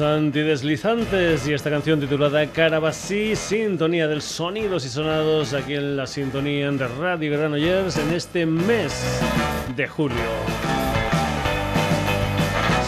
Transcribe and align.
antideslizantes 0.00 1.46
y 1.46 1.52
esta 1.52 1.70
canción 1.70 2.00
titulada 2.00 2.46
Carabasí, 2.46 3.36
sintonía 3.36 4.08
del 4.08 4.22
sonidos 4.22 4.84
y 4.84 4.88
sonados 4.88 5.54
aquí 5.54 5.74
en 5.74 5.96
la 5.96 6.06
sintonía 6.06 6.70
de 6.70 6.88
Radio 6.88 7.32
Granollers 7.32 7.96
en 7.96 8.12
este 8.12 8.44
mes 8.46 9.20
de 9.76 9.86
julio. 9.86 10.16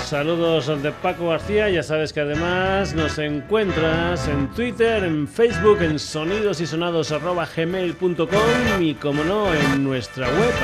Saludos 0.05 0.83
de 0.83 0.91
Paco 0.91 1.29
García, 1.29 1.69
ya 1.69 1.83
sabes 1.83 2.13
que 2.13 2.21
además 2.21 2.95
nos 2.95 3.19
encuentras 3.19 4.29
en 4.29 4.49
Twitter, 4.49 5.05
en 5.05 5.29
Facebook, 5.29 5.83
en 5.83 5.99
sonidosysonados.gmail.com 5.99 8.83
y 8.83 8.95
como 8.95 9.23
no 9.25 9.55
en 9.55 9.85
nuestra 9.85 10.27
web 10.29 10.55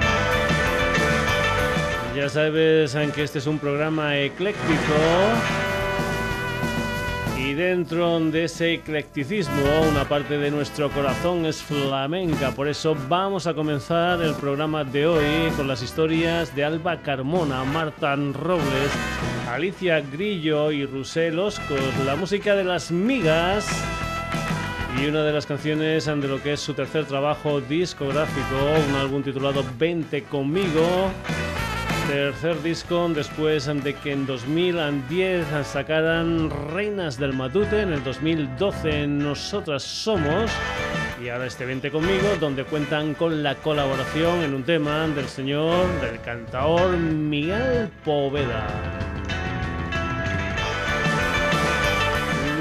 Ya 2.16 2.30
sabes 2.30 2.96
que 3.14 3.22
este 3.22 3.40
es 3.40 3.46
un 3.46 3.58
programa 3.58 4.18
ecléctico 4.18 4.94
y 7.38 7.52
dentro 7.52 8.18
de 8.20 8.44
ese 8.44 8.72
eclecticismo 8.72 9.82
una 9.90 10.08
parte 10.08 10.38
de 10.38 10.50
nuestro 10.50 10.90
corazón 10.90 11.44
es 11.44 11.62
flamenca. 11.62 12.52
Por 12.52 12.68
eso 12.68 12.96
vamos 13.06 13.46
a 13.46 13.52
comenzar 13.52 14.22
el 14.22 14.32
programa 14.32 14.82
de 14.82 15.06
hoy 15.06 15.50
con 15.58 15.68
las 15.68 15.82
historias 15.82 16.56
de 16.56 16.64
Alba 16.64 17.02
Carmona, 17.02 17.64
Marta 17.64 18.16
Robles, 18.16 18.90
Alicia 19.50 20.00
Grillo 20.00 20.72
y 20.72 20.86
Rusel 20.86 21.38
Oscos, 21.38 21.78
la 22.06 22.16
música 22.16 22.56
de 22.56 22.64
las 22.64 22.90
migas 22.90 23.68
y 24.98 25.06
una 25.06 25.22
de 25.22 25.32
las 25.34 25.44
canciones 25.44 26.06
de 26.06 26.16
lo 26.16 26.42
que 26.42 26.54
es 26.54 26.60
su 26.60 26.72
tercer 26.72 27.04
trabajo 27.04 27.60
discográfico, 27.60 28.56
un 28.88 28.94
álbum 28.94 29.22
titulado 29.22 29.62
Vente 29.78 30.22
conmigo. 30.22 31.12
Tercer 32.08 32.62
disco 32.62 33.08
después 33.08 33.66
de 33.66 33.94
que 33.94 34.12
en 34.12 34.26
2010 34.26 35.44
sacaran 35.66 36.50
Reinas 36.72 37.18
del 37.18 37.32
Matute, 37.32 37.82
en 37.82 37.92
el 37.92 38.04
2012 38.04 39.08
Nosotras 39.08 39.82
Somos 39.82 40.50
y 41.22 41.28
ahora 41.28 41.46
este 41.46 41.64
Vente 41.64 41.90
conmigo 41.90 42.28
donde 42.38 42.64
cuentan 42.64 43.14
con 43.14 43.42
la 43.42 43.56
colaboración 43.56 44.42
en 44.42 44.54
un 44.54 44.62
tema 44.62 45.08
del 45.08 45.26
señor, 45.26 45.86
del 46.00 46.20
cantador 46.20 46.96
Miguel 46.96 47.90
Poveda. 48.04 48.68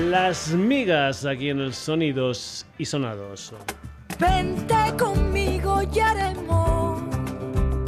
Las 0.10 0.50
migas 0.50 1.26
aquí 1.26 1.50
en 1.50 1.60
el 1.60 1.74
Sonidos 1.74 2.66
y 2.78 2.86
Sonados. 2.86 3.54
Vente 4.18 4.76
conmigo 4.98 5.82
y 5.94 6.00
haremos, 6.00 6.55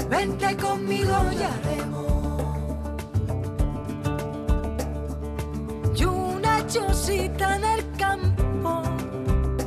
vente 0.10 0.56
conmigo 0.58 1.16
y 1.32 1.44
haremos. 1.44 2.08
Y 5.96 6.06
una 6.06 6.66
chocita 6.68 7.56
en 7.56 7.66
el 7.66 7.92
campo, 7.98 8.82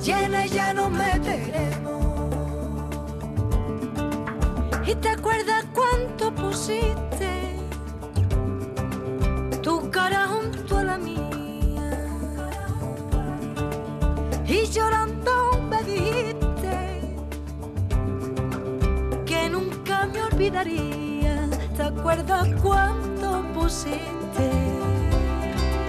y 0.04 0.10
en 0.10 0.34
ella 0.34 0.74
nos 0.74 0.90
meteremos. 0.90 2.00
¿Y 4.86 4.94
te 4.94 5.08
acuerdas 5.08 5.64
cuánto 5.72 6.34
pusiste 6.34 7.56
tu 9.62 9.90
cara 9.90 10.26
junto 10.26 10.78
a 10.78 10.84
la 10.84 10.98
mía? 10.98 11.20
y 14.50 14.66
llorando 14.66 15.39
olvidaría. 20.40 21.48
¿Te 21.76 21.82
acuerdas 21.82 22.48
cuando 22.62 23.44
pusiste 23.52 24.50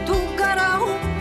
tu 0.06 0.18
cara 0.38 0.78
junto 0.78 1.21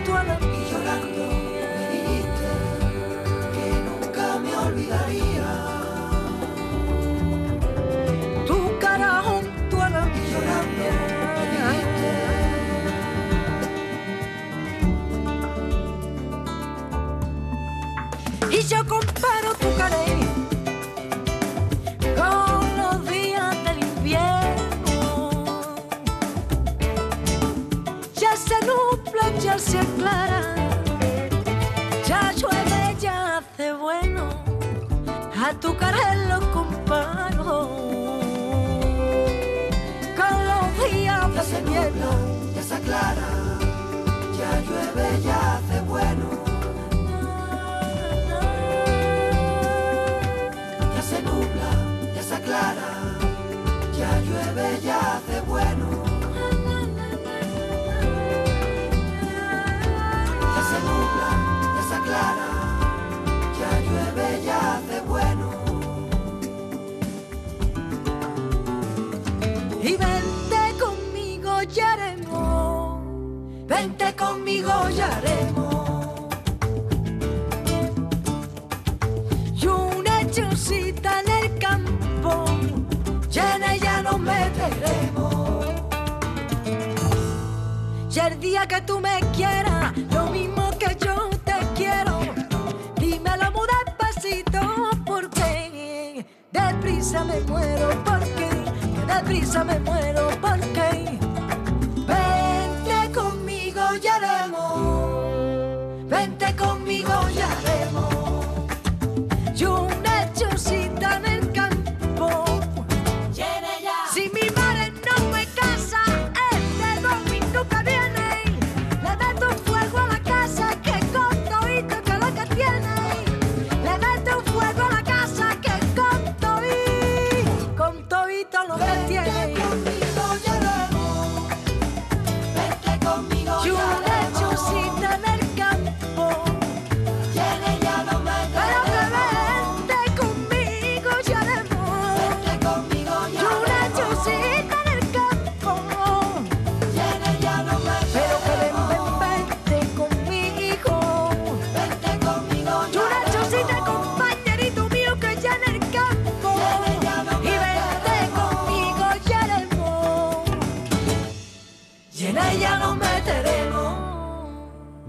ya 42.91 44.61
llueve, 44.67 45.23
ya 45.23 45.57
hace 45.57 45.81
bueno. 45.83 46.27
Ya 50.95 51.03
se 51.03 51.23
nubla, 51.23 51.71
ya 52.15 52.23
se 52.23 52.35
aclara, 52.35 52.91
ya 53.97 54.21
llueve, 54.23 54.81
ya 54.83 54.99
hace 55.17 55.41
bueno. 55.43 55.80
Y. 74.91 76.15
Y 79.55 79.67
una 79.67 80.31
chocita 80.31 81.21
en 81.21 81.45
el 81.45 81.59
campo, 81.59 82.45
y 83.33 83.39
en 83.39 83.63
ella 83.71 84.03
nos 84.03 84.19
meteremos. 84.19 85.67
Y 88.15 88.19
el 88.19 88.41
día 88.41 88.67
que 88.67 88.81
tú 88.83 89.01
me 89.01 89.21
quieras, 89.37 89.97
lo 90.13 90.27
mismo 90.27 90.71
que 90.79 90.97
yo 91.05 91.31
te 91.45 91.55
quiero, 91.77 92.21
dímelo 92.97 93.53
muy 93.53 93.69
despacito 93.85 94.61
porque 95.07 96.27
deprisa 96.51 97.25
me 97.25 97.41
muero, 97.43 97.91
porque 98.05 98.49
deprisa 99.07 99.65
me 99.65 99.79
muero, 99.81 100.29
porque 100.41 100.50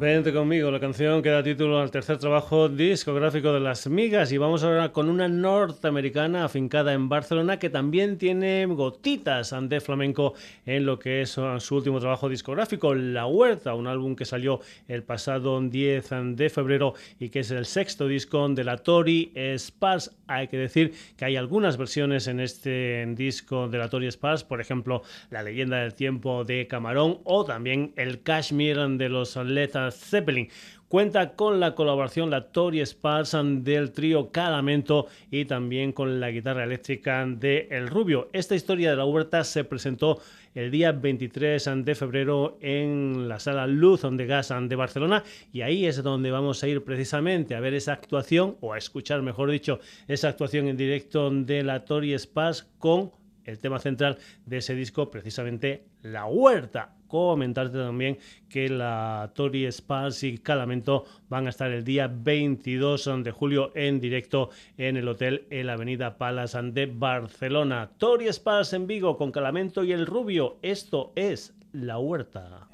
Vente 0.02 0.34
conmigo, 0.34 0.72
la 0.72 0.80
canción 0.80 1.22
que 1.22 1.30
da 1.30 1.44
título 1.44 1.80
al 1.80 1.92
tercer 1.92 2.18
trabajo 2.18 2.68
discográfico 2.68 3.54
de 3.54 3.60
Las 3.60 3.88
Migas 3.88 4.32
y 4.32 4.40
vamos 4.40 4.64
ahora 4.64 4.92
con 4.92 5.10
una 5.10 5.28
norteamericana 5.28 6.44
afincada 6.44 6.94
en 6.94 7.08
Barcelona 7.08 7.60
que 7.60 7.70
también 7.70 8.18
tiene 8.18 8.66
gotitas 8.66 9.54
de 9.62 9.80
flamenco 9.80 10.34
en 10.66 10.88
lo 10.88 10.98
que 10.98 11.22
es 11.22 11.38
su 11.60 11.76
último 11.76 12.00
trabajo 12.00 12.30
discográfico, 12.30 12.96
La 12.96 13.28
Huerta, 13.28 13.76
un 13.76 13.86
álbum 13.86 14.16
que 14.16 14.26
salió 14.26 14.62
el 14.88 15.04
pasado 15.04 15.62
10 15.62 16.10
de 16.36 16.50
febrero 16.50 16.96
y 17.20 17.30
que 17.30 17.42
es 17.42 17.52
el 17.52 17.68
sexto 17.68 18.08
disco 18.08 18.50
de 18.50 18.64
la 18.64 18.78
Tori 18.78 19.32
Spars. 19.56 20.18
Hay 20.26 20.48
que 20.48 20.58
decir 20.58 20.96
que 21.16 21.26
hay 21.26 21.36
algunas 21.36 21.78
versiones 21.78 22.26
en 22.26 22.40
este 22.40 23.06
disco 23.10 23.68
de 23.68 23.78
la 23.78 23.88
Tori 23.88 24.10
Spars, 24.10 24.44
por 24.44 24.62
ejemplo, 24.62 25.04
La 25.30 25.44
leyenda 25.44 25.78
del 25.78 25.94
tiempo 25.94 26.44
de 26.44 26.66
Camarón 26.66 27.20
o 27.24 27.46
también 27.46 27.94
el 27.98 28.24
Kashmir 28.24 28.80
de 28.80 29.08
los 29.10 29.36
Letas 29.36 29.91
Zeppelin. 29.92 30.50
Cuenta 30.88 31.36
con 31.36 31.62
la 31.62 31.74
colaboración 31.74 32.30
la 32.30 32.52
Tori 32.52 32.86
Sparsan 32.86 33.64
del 33.64 33.94
trío 33.94 34.30
Calamento 34.30 35.08
y 35.30 35.46
también 35.46 35.94
con 35.94 36.20
la 36.20 36.32
guitarra 36.32 36.66
eléctrica 36.66 37.26
de 37.26 37.70
El 37.72 37.88
Rubio. 37.88 38.28
Esta 38.34 38.56
historia 38.56 38.90
de 38.90 38.98
la 38.98 39.06
huerta 39.06 39.46
se 39.46 39.64
presentó 39.64 40.20
el 40.54 40.70
día 40.70 40.92
23 40.92 41.70
de 41.86 41.96
febrero 41.96 42.58
en 42.60 43.30
la 43.30 43.40
sala 43.40 43.68
Luz 43.68 44.02
de 44.02 44.26
Gas 44.26 44.54
de 44.64 44.76
Barcelona 44.76 45.24
y 45.54 45.62
ahí 45.62 45.86
es 45.86 46.04
donde 46.04 46.30
vamos 46.30 46.62
a 46.62 46.68
ir 46.68 46.84
precisamente 46.84 47.56
a 47.56 47.62
ver 47.62 47.74
esa 47.74 47.94
actuación 47.94 48.58
o 48.60 48.74
a 48.74 48.78
escuchar, 48.78 49.22
mejor 49.22 49.50
dicho, 49.50 49.80
esa 50.10 50.28
actuación 50.28 50.68
en 50.68 50.76
directo 50.76 51.30
de 51.30 51.64
la 51.64 51.86
Tori 51.86 52.20
Spars 52.20 52.68
con 52.80 53.12
el 53.46 53.60
tema 53.60 53.80
central 53.80 54.18
de 54.46 54.58
ese 54.58 54.76
disco, 54.76 55.10
precisamente 55.10 55.86
La 56.04 56.26
Huerta 56.26 56.96
comentarte 57.12 57.78
también 57.78 58.18
que 58.48 58.70
la 58.70 59.32
Tori 59.36 59.70
Spars 59.70 60.24
y 60.24 60.38
Calamento 60.38 61.04
van 61.28 61.46
a 61.46 61.50
estar 61.50 61.70
el 61.70 61.84
día 61.84 62.10
22 62.12 63.10
de 63.22 63.32
julio 63.32 63.72
en 63.76 64.00
directo 64.00 64.50
en 64.78 64.96
el 64.96 65.10
hotel 65.10 65.46
en 65.50 65.68
la 65.68 65.74
avenida 65.74 66.18
Palas 66.18 66.58
de 66.74 66.86
Barcelona. 66.86 67.92
Tori 67.98 68.32
Spars 68.32 68.72
en 68.72 68.88
Vigo 68.88 69.18
con 69.18 69.34
Calamento 69.34 69.84
y 69.84 69.92
el 69.92 70.06
Rubio. 70.06 70.58
Esto 70.62 71.12
es 71.16 71.54
La 71.74 72.00
Huerta. 72.00 72.70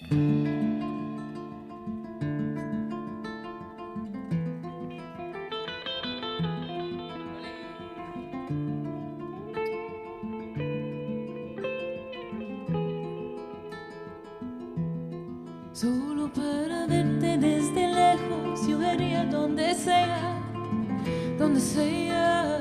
Donde 21.37 21.59
sea 21.59 22.59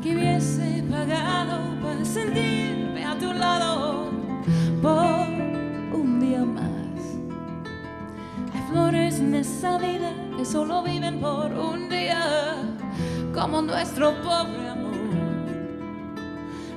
que 0.00 0.14
hubiese 0.14 0.84
pagado 0.88 1.58
para 1.82 2.04
sentirme 2.04 3.04
a 3.04 3.18
tu 3.18 3.32
lado 3.32 4.10
por 4.80 5.28
un 6.00 6.20
día 6.20 6.44
más. 6.44 6.62
Hay 8.54 8.62
flores 8.70 9.18
en 9.18 9.34
esa 9.34 9.78
vida 9.78 10.12
que 10.36 10.44
solo 10.44 10.84
viven 10.84 11.20
por 11.20 11.52
un 11.52 11.88
día, 11.88 12.56
como 13.34 13.60
nuestro 13.62 14.14
pobre 14.22 14.68
amor. 14.68 14.94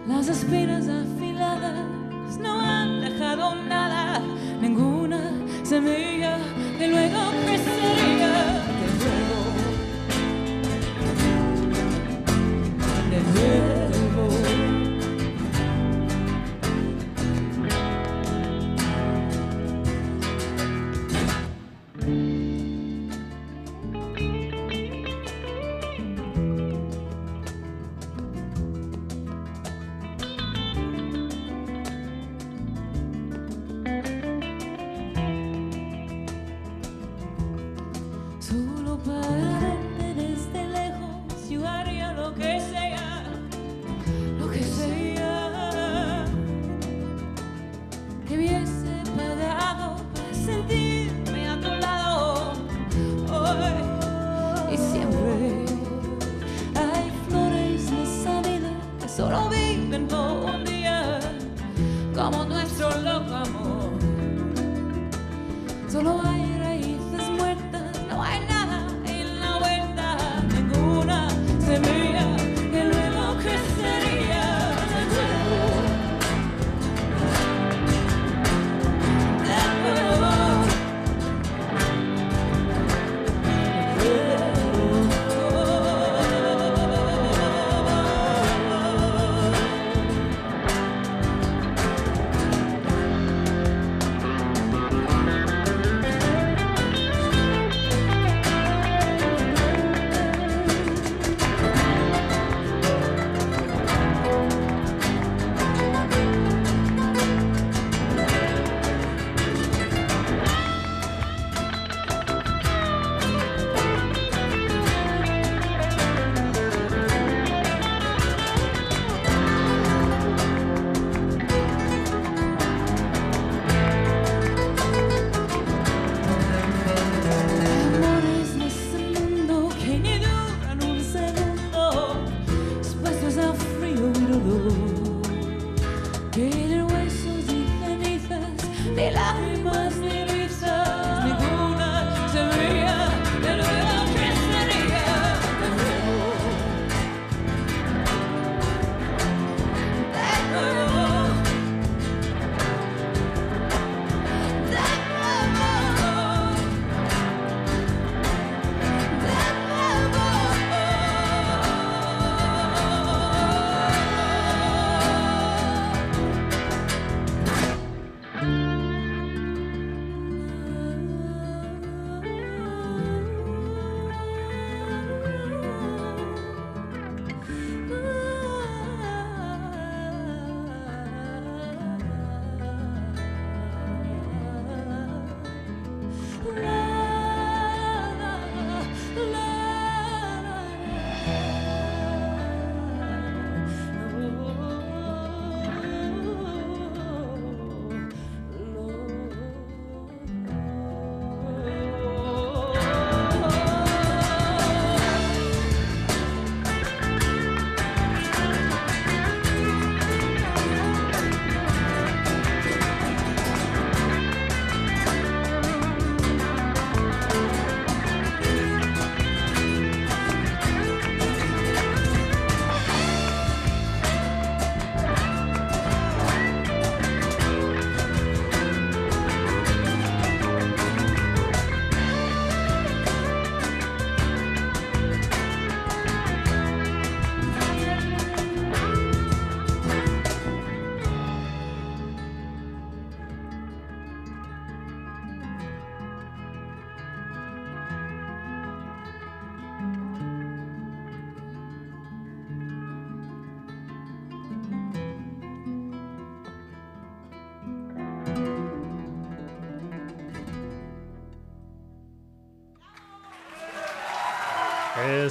Las 0.07 0.27
espinas 0.27 0.87
afiladas 0.87 2.39
no 2.39 2.59
han 2.59 3.01
dejado 3.01 3.55
nada, 3.55 4.19
ninguna 4.59 5.31
semilla 5.63 6.37
que 6.79 6.87
luego 6.87 7.19
crecería. 7.45 7.90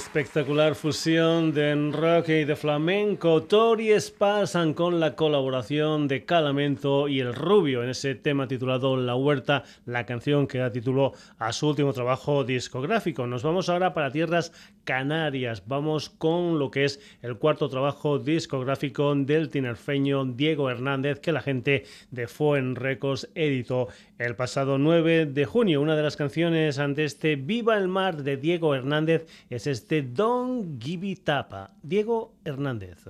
Espectacular 0.00 0.74
fusión 0.76 1.52
de 1.52 1.74
rock 1.92 2.30
y 2.30 2.44
de 2.44 2.56
flamenco. 2.56 3.42
Tori 3.42 3.90
pasan 4.18 4.72
con 4.72 4.98
la 4.98 5.14
colaboración 5.14 6.08
de 6.08 6.24
Calamento 6.24 7.06
y 7.06 7.20
El 7.20 7.34
Rubio 7.34 7.82
en 7.82 7.90
ese 7.90 8.14
tema 8.14 8.48
titulado 8.48 8.96
La 8.96 9.14
Huerta, 9.14 9.64
la 9.84 10.06
canción 10.06 10.46
que 10.46 10.56
da 10.56 10.72
título 10.72 11.12
a 11.38 11.52
su 11.52 11.68
último 11.68 11.92
trabajo 11.92 12.44
discográfico. 12.44 13.26
Nos 13.26 13.42
vamos 13.42 13.68
ahora 13.68 13.92
para 13.92 14.10
tierras 14.10 14.52
canarias. 14.84 15.64
Vamos 15.66 16.08
con 16.08 16.58
lo 16.58 16.70
que 16.70 16.86
es 16.86 17.00
el 17.20 17.36
cuarto 17.36 17.68
trabajo 17.68 18.18
discográfico 18.18 19.14
del 19.14 19.50
tinerfeño 19.50 20.24
Diego 20.24 20.70
Hernández 20.70 21.20
que 21.20 21.32
la 21.32 21.42
gente 21.42 21.84
de 22.10 22.26
Fuen 22.26 22.74
Records 22.74 23.28
editó 23.34 23.88
el 24.18 24.34
pasado 24.34 24.78
9 24.78 25.26
de 25.26 25.44
junio. 25.44 25.80
Una 25.80 25.96
de 25.96 26.02
las 26.02 26.16
canciones 26.16 26.78
ante 26.78 27.04
este 27.04 27.36
Viva 27.36 27.76
el 27.76 27.88
Mar 27.88 28.22
de 28.22 28.36
Diego 28.36 28.74
Hernández 28.74 29.26
es 29.48 29.66
este 29.66 29.89
Don 29.98 30.78
Give 30.78 31.16
Tapa. 31.16 31.70
Diego 31.82 32.34
Hernández. 32.44 33.04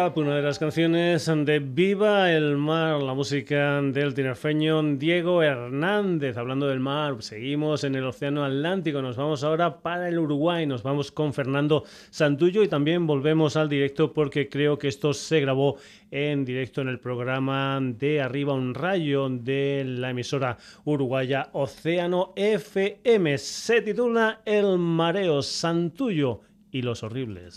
Una 0.00 0.36
de 0.36 0.42
las 0.42 0.58
canciones 0.58 1.26
de 1.26 1.58
Viva 1.58 2.32
el 2.32 2.56
Mar, 2.56 3.02
la 3.02 3.12
música 3.12 3.82
del 3.82 4.14
tinerfeño 4.14 4.82
Diego 4.96 5.42
Hernández. 5.42 6.38
Hablando 6.38 6.68
del 6.68 6.80
mar, 6.80 7.22
seguimos 7.22 7.84
en 7.84 7.94
el 7.94 8.06
Océano 8.06 8.42
Atlántico, 8.42 9.02
nos 9.02 9.18
vamos 9.18 9.44
ahora 9.44 9.82
para 9.82 10.08
el 10.08 10.18
Uruguay, 10.18 10.66
nos 10.66 10.82
vamos 10.82 11.12
con 11.12 11.34
Fernando 11.34 11.84
Santullo 12.08 12.62
y 12.62 12.68
también 12.68 13.06
volvemos 13.06 13.56
al 13.56 13.68
directo 13.68 14.14
porque 14.14 14.48
creo 14.48 14.78
que 14.78 14.88
esto 14.88 15.12
se 15.12 15.40
grabó 15.40 15.76
en 16.10 16.46
directo 16.46 16.80
en 16.80 16.88
el 16.88 16.98
programa 16.98 17.78
de 17.82 18.22
Arriba 18.22 18.54
un 18.54 18.72
Rayo 18.72 19.28
de 19.28 19.84
la 19.86 20.10
emisora 20.10 20.56
uruguaya 20.84 21.50
Océano 21.52 22.32
FM. 22.36 23.36
Se 23.36 23.82
titula 23.82 24.40
El 24.46 24.78
Mareo 24.78 25.42
Santullo 25.42 26.40
y 26.70 26.80
los 26.80 27.02
Horribles. 27.02 27.56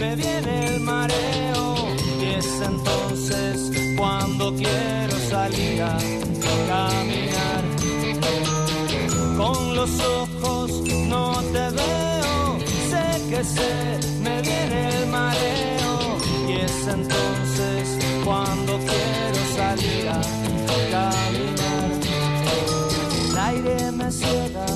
me 0.00 0.16
viene 0.16 0.66
el 0.66 0.80
mareo. 0.80 1.76
Y 2.20 2.24
es 2.38 2.48
entonces 2.72 3.70
cuando 3.96 4.54
quiero 4.54 5.16
salir 5.28 5.82
a 5.82 5.98
caminar. 6.72 7.62
Con 9.36 9.76
los 9.76 9.90
ojos 10.00 10.70
no 11.12 11.42
te 11.54 11.64
veo, 11.80 12.58
sé 12.90 13.06
que 13.30 13.44
sé, 13.44 13.72
me 14.22 14.40
viene 14.40 14.78
el 14.96 15.06
mareo. 15.06 15.94
Y 16.48 16.52
es 16.66 16.78
entonces 16.96 17.84
cuando 18.24 18.78
quiero 18.78 19.40
salir 19.60 20.08
a 20.08 20.20
caminar. 20.96 21.90
El 23.28 23.38
aire 23.50 23.92
me 23.92 24.10
ciega, 24.10 24.66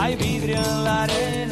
hay 0.00 0.16
vidrio 0.16 0.56
en 0.56 0.84
la 0.84 1.02
arena. 1.04 1.51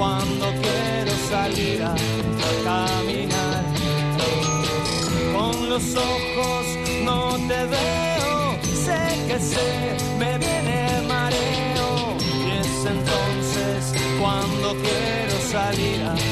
cuando 0.00 0.46
quiero 0.62 1.12
salir 1.28 1.82
a, 1.82 1.94
caminar. 2.64 3.62
Con 5.36 5.68
los 5.68 5.94
ojos 5.94 6.64
no 7.04 7.36
te 7.48 7.60
veo, 7.76 8.34
sé 8.86 9.00
que 9.28 9.38
sé, 9.38 9.68
me 10.18 10.38
viene 10.38 11.02
mareo. 11.06 12.16
Y 12.46 12.50
es 12.60 12.86
entonces 12.96 13.80
cuando 14.18 14.68
quiero 14.84 15.36
salir 15.52 16.02
a 16.04 16.29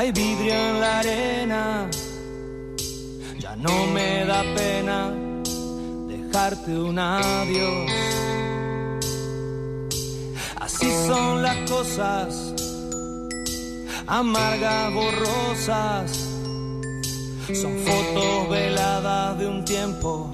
Hay 0.00 0.12
vidrio 0.12 0.54
en 0.54 0.80
la 0.80 1.00
arena, 1.00 1.90
ya 3.38 3.54
no 3.56 3.86
me 3.88 4.24
da 4.24 4.42
pena 4.56 5.12
dejarte 6.08 6.70
un 6.70 6.98
adiós. 6.98 7.90
Así 10.58 10.90
son 11.06 11.42
las 11.42 11.70
cosas, 11.70 12.54
amargas, 14.06 14.90
borrosas, 14.94 16.10
son 17.52 17.78
fotos 17.80 18.48
veladas 18.48 19.38
de 19.38 19.48
un 19.48 19.66
tiempo. 19.66 20.32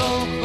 Con 0.00 0.39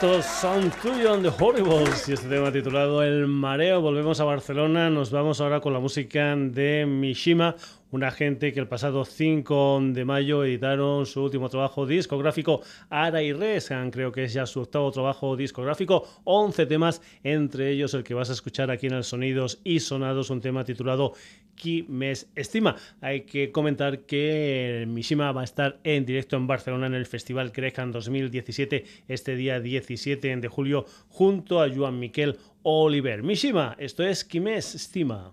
En 0.00 0.06
directo 0.06 0.22
Sound 0.22 0.72
Tuyo 0.80 1.12
on 1.12 1.22
the 1.22 1.30
Horribles 1.40 2.08
y 2.08 2.12
este 2.12 2.28
tema 2.28 2.52
titulado 2.52 3.02
El 3.02 3.26
Mareo. 3.26 3.80
Volvemos 3.80 4.20
a 4.20 4.24
Barcelona, 4.24 4.90
nos 4.90 5.10
vamos 5.10 5.40
ahora 5.40 5.60
con 5.60 5.72
la 5.72 5.80
música 5.80 6.36
de 6.36 6.86
Mishima, 6.86 7.56
una 7.90 8.10
gente 8.10 8.52
que 8.52 8.60
el 8.60 8.68
pasado 8.68 9.04
5 9.04 9.80
de 9.92 10.04
mayo 10.04 10.44
editaron 10.44 11.06
su 11.06 11.22
último 11.22 11.48
trabajo 11.48 11.86
discográfico, 11.86 12.60
Ara 12.90 13.22
y 13.22 13.32
Res, 13.32 13.70
creo 13.90 14.12
que 14.12 14.24
es 14.24 14.32
ya 14.32 14.46
su 14.46 14.60
octavo 14.60 14.90
trabajo 14.90 15.36
discográfico, 15.36 16.06
11 16.24 16.66
temas, 16.66 17.02
entre 17.22 17.70
ellos 17.70 17.94
el 17.94 18.04
que 18.04 18.14
vas 18.14 18.30
a 18.30 18.34
escuchar 18.34 18.70
aquí 18.70 18.86
en 18.86 18.94
el 18.94 19.04
Sonidos 19.04 19.60
y 19.64 19.80
Sonados, 19.80 20.30
un 20.30 20.40
tema 20.40 20.64
titulado 20.64 21.14
Qui 21.54 21.84
Mes 21.88 22.30
Estima. 22.34 22.76
Hay 23.00 23.22
que 23.22 23.50
comentar 23.50 24.00
que 24.00 24.84
Mishima 24.88 25.32
va 25.32 25.42
a 25.42 25.44
estar 25.44 25.80
en 25.84 26.06
directo 26.06 26.36
en 26.36 26.46
Barcelona 26.46 26.86
en 26.86 26.94
el 26.94 27.06
Festival 27.06 27.52
Crejan 27.52 27.90
2017, 27.92 28.84
este 29.08 29.36
día 29.36 29.60
17 29.60 30.36
de 30.36 30.48
julio, 30.48 30.86
junto 31.08 31.60
a 31.62 31.68
Juan 31.68 31.98
Miquel 31.98 32.38
Oliver. 32.62 33.22
Mishima, 33.22 33.76
esto 33.78 34.04
es 34.04 34.24
Qui 34.24 34.40
Mes 34.40 34.74
Estima. 34.74 35.32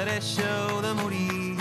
pareixeu 0.00 0.80
de 0.80 0.92
morir. 1.02 1.56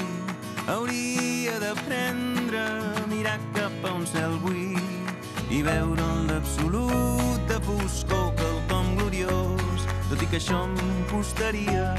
Hauria 0.67 1.60
d'aprendre 1.60 2.60
a 2.60 3.08
mirar 3.12 3.39
cap 3.56 3.73
a 3.84 3.91
un 3.99 4.06
cel 4.08 4.38
buit 4.43 5.52
i 5.52 5.60
veure 5.65 6.06
en 6.13 6.30
l'absolut 6.30 7.41
de 7.52 7.58
foscor 7.67 8.32
quelcom 8.39 8.95
gloriós, 9.02 9.88
tot 10.08 10.23
i 10.23 10.30
que 10.32 10.39
això 10.39 10.62
em 10.69 10.78
costaria 11.12 11.91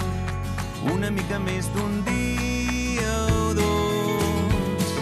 una 0.94 1.10
mica 1.12 1.38
més 1.44 1.68
d'un 1.74 2.00
dia 2.08 3.14
o 3.42 3.52
dos, 3.60 4.96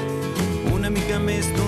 una 0.74 0.90
mica 0.90 1.22
més 1.22 1.46
d'un 1.54 1.67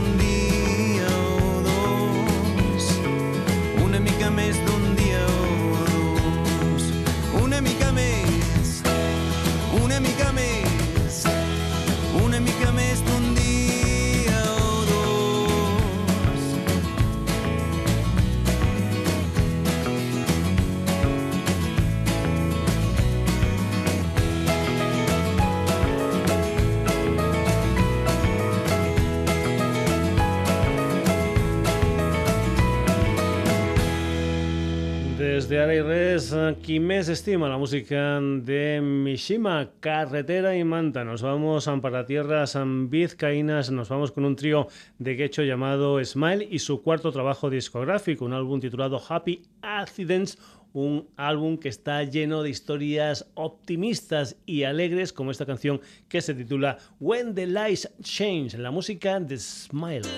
y 36.30 36.32
Res, 36.32 36.58
qui 36.62 36.78
més 36.78 37.08
estima 37.08 37.48
la 37.48 37.58
música 37.58 38.20
de 38.20 38.80
Mishima, 38.80 39.70
Carretera 39.80 40.56
y 40.56 40.64
Manta. 40.64 41.04
Nos 41.04 41.22
vamos 41.22 41.68
para 41.82 42.06
tierras 42.06 42.56
vizcaínas, 42.88 43.70
nos 43.70 43.88
vamos 43.88 44.12
con 44.12 44.24
un 44.24 44.36
trío 44.36 44.68
de 44.98 45.16
quecho 45.16 45.42
llamado 45.42 46.02
Smile 46.04 46.46
y 46.50 46.58
su 46.58 46.82
cuarto 46.82 47.10
trabajo 47.10 47.50
discográfico, 47.50 48.24
un 48.24 48.32
álbum 48.32 48.60
titulado 48.60 49.00
Happy 49.08 49.42
Accidents, 49.62 50.38
un 50.72 51.08
álbum 51.16 51.58
que 51.58 51.68
está 51.68 52.02
lleno 52.04 52.42
de 52.42 52.50
historias 52.50 53.30
optimistas 53.34 54.36
y 54.46 54.64
alegres, 54.64 55.12
como 55.12 55.30
esta 55.30 55.46
canción 55.46 55.80
que 56.08 56.20
se 56.20 56.34
titula 56.34 56.78
When 57.00 57.34
the 57.34 57.46
Lights 57.46 57.90
Change, 58.02 58.58
la 58.58 58.70
música 58.70 59.18
de 59.20 59.38
Smile. 59.38 60.08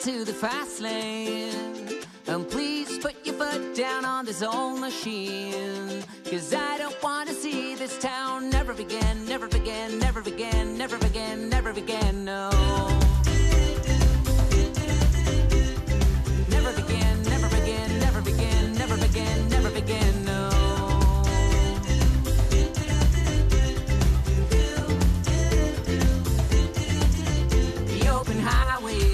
To 0.00 0.24
the 0.24 0.32
fast 0.32 0.80
lane. 0.80 1.52
And 2.28 2.48
please 2.48 2.98
put 2.98 3.14
your 3.26 3.34
foot 3.34 3.74
down 3.74 4.04
on 4.04 4.24
this 4.24 4.42
old 4.42 4.80
machine. 4.80 6.04
Cause 6.24 6.54
I 6.54 6.78
don't 6.78 6.96
wanna 7.02 7.32
see 7.32 7.74
this 7.74 7.98
town 7.98 8.48
never 8.48 8.72
again, 8.72 9.26
never 9.26 9.46
again, 9.46 9.98
never 9.98 10.20
again, 10.20 10.78
never 10.78 10.96
again, 10.96 11.48
never 11.48 11.70
again, 11.70 12.24
no. 12.24 12.50
Never 16.48 16.70
again, 16.84 17.22
never 17.24 17.48
again, 17.62 17.98
never 17.98 18.20
again, 18.20 18.74
never 18.74 18.94
again, 19.04 19.48
never 19.48 19.76
again, 19.76 20.27
highway. 28.48 29.07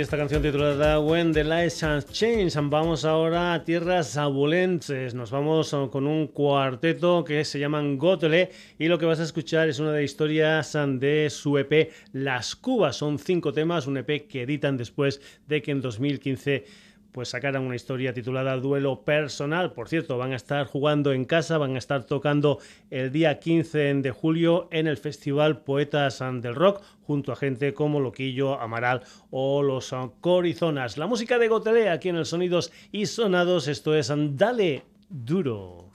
esta 0.00 0.16
canción 0.16 0.40
titulada 0.40 0.98
When 0.98 1.32
the 1.32 1.44
Lights 1.44 1.84
Change. 2.10 2.54
Vamos 2.70 3.04
ahora 3.04 3.52
a 3.52 3.64
tierras 3.64 4.16
abulenses. 4.16 5.12
Nos 5.14 5.30
vamos 5.30 5.74
oh, 5.74 5.90
con 5.90 6.06
un 6.06 6.28
cuarteto 6.28 7.22
que 7.22 7.44
se 7.44 7.58
llaman 7.58 7.98
Gotele 7.98 8.50
y 8.78 8.88
lo 8.88 8.98
que 8.98 9.04
vas 9.04 9.20
a 9.20 9.24
escuchar 9.24 9.68
es 9.68 9.78
una 9.78 9.92
de 9.92 10.02
historias 10.02 10.74
um, 10.74 10.98
de 10.98 11.28
su 11.28 11.58
EP 11.58 11.92
Las 12.12 12.56
Cubas. 12.56 12.96
Son 12.96 13.18
cinco 13.18 13.52
temas, 13.52 13.86
un 13.86 13.98
EP 13.98 14.26
que 14.26 14.42
editan 14.42 14.78
después 14.78 15.20
de 15.46 15.60
que 15.60 15.70
en 15.70 15.82
2015 15.82 16.64
pues 17.12 17.30
sacaran 17.30 17.62
una 17.62 17.76
historia 17.76 18.12
titulada 18.12 18.56
Duelo 18.56 19.02
Personal. 19.02 19.72
Por 19.72 19.88
cierto, 19.88 20.18
van 20.18 20.32
a 20.32 20.36
estar 20.36 20.66
jugando 20.66 21.12
en 21.12 21.24
casa, 21.24 21.58
van 21.58 21.74
a 21.74 21.78
estar 21.78 22.04
tocando 22.04 22.58
el 22.90 23.10
día 23.12 23.38
15 23.38 23.94
de 23.94 24.10
julio 24.10 24.68
en 24.70 24.86
el 24.86 24.96
Festival 24.96 25.62
Poetas 25.62 26.20
del 26.20 26.54
Rock 26.54 26.82
junto 27.02 27.32
a 27.32 27.36
gente 27.36 27.74
como 27.74 28.00
Loquillo, 28.00 28.60
Amaral 28.60 29.02
o 29.30 29.62
los 29.62 29.94
Corizonas. 30.20 30.96
La 30.96 31.06
música 31.06 31.38
de 31.38 31.48
Gotelé 31.48 31.88
aquí 31.88 32.08
en 32.08 32.16
el 32.16 32.26
Sonidos 32.26 32.72
y 32.92 33.06
Sonados, 33.06 33.68
esto 33.68 33.94
es 33.94 34.10
Andale 34.10 34.84
Duro. 35.08 35.90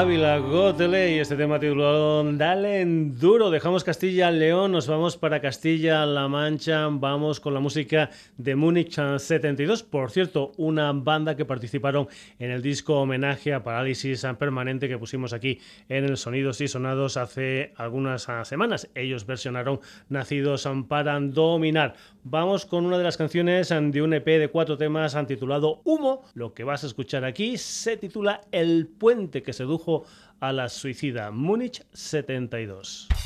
Ávila 0.00 0.38
Goteley, 0.38 1.18
este 1.18 1.36
tema 1.36 1.60
titulado 1.60 2.24
Dale 2.32 2.86
dejamos 3.60 3.84
Castilla-León, 3.84 4.72
nos 4.72 4.86
vamos 4.86 5.18
para 5.18 5.42
Castilla-La 5.42 6.28
Mancha, 6.28 6.88
vamos 6.90 7.40
con 7.40 7.52
la 7.52 7.60
música 7.60 8.08
de 8.38 8.56
Múnich 8.56 8.98
72, 9.18 9.82
por 9.82 10.10
cierto, 10.10 10.52
una 10.56 10.90
banda 10.94 11.36
que 11.36 11.44
participaron 11.44 12.08
en 12.38 12.52
el 12.52 12.62
disco 12.62 12.98
homenaje 12.98 13.52
a 13.52 13.62
Parálisis 13.62 14.26
Permanente 14.38 14.88
que 14.88 14.96
pusimos 14.96 15.34
aquí 15.34 15.60
en 15.90 16.04
el 16.04 16.16
Sonidos 16.16 16.62
y 16.62 16.68
Sonados 16.68 17.18
hace 17.18 17.74
algunas 17.76 18.30
ah, 18.30 18.46
semanas. 18.46 18.88
Ellos 18.94 19.26
versionaron 19.26 19.80
Nacidos 20.08 20.66
para 20.88 21.20
Dominar. 21.20 21.96
Vamos 22.24 22.64
con 22.64 22.86
una 22.86 22.96
de 22.96 23.04
las 23.04 23.18
canciones 23.18 23.68
de 23.68 24.00
un 24.00 24.14
EP 24.14 24.24
de 24.24 24.48
cuatro 24.48 24.78
temas 24.78 25.14
titulado 25.26 25.82
Humo. 25.84 26.24
Lo 26.32 26.54
que 26.54 26.64
vas 26.64 26.82
a 26.82 26.86
escuchar 26.86 27.26
aquí 27.26 27.58
se 27.58 27.98
titula 27.98 28.40
El 28.52 28.86
puente 28.86 29.42
que 29.42 29.52
sedujo 29.52 30.06
a 30.40 30.50
la 30.54 30.70
suicida 30.70 31.30
Múnich 31.30 31.84
72. 31.92 33.19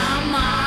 I'm 0.00 0.34
on. 0.34 0.57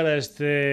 Guadalajara, 0.00 0.16
este 0.16 0.69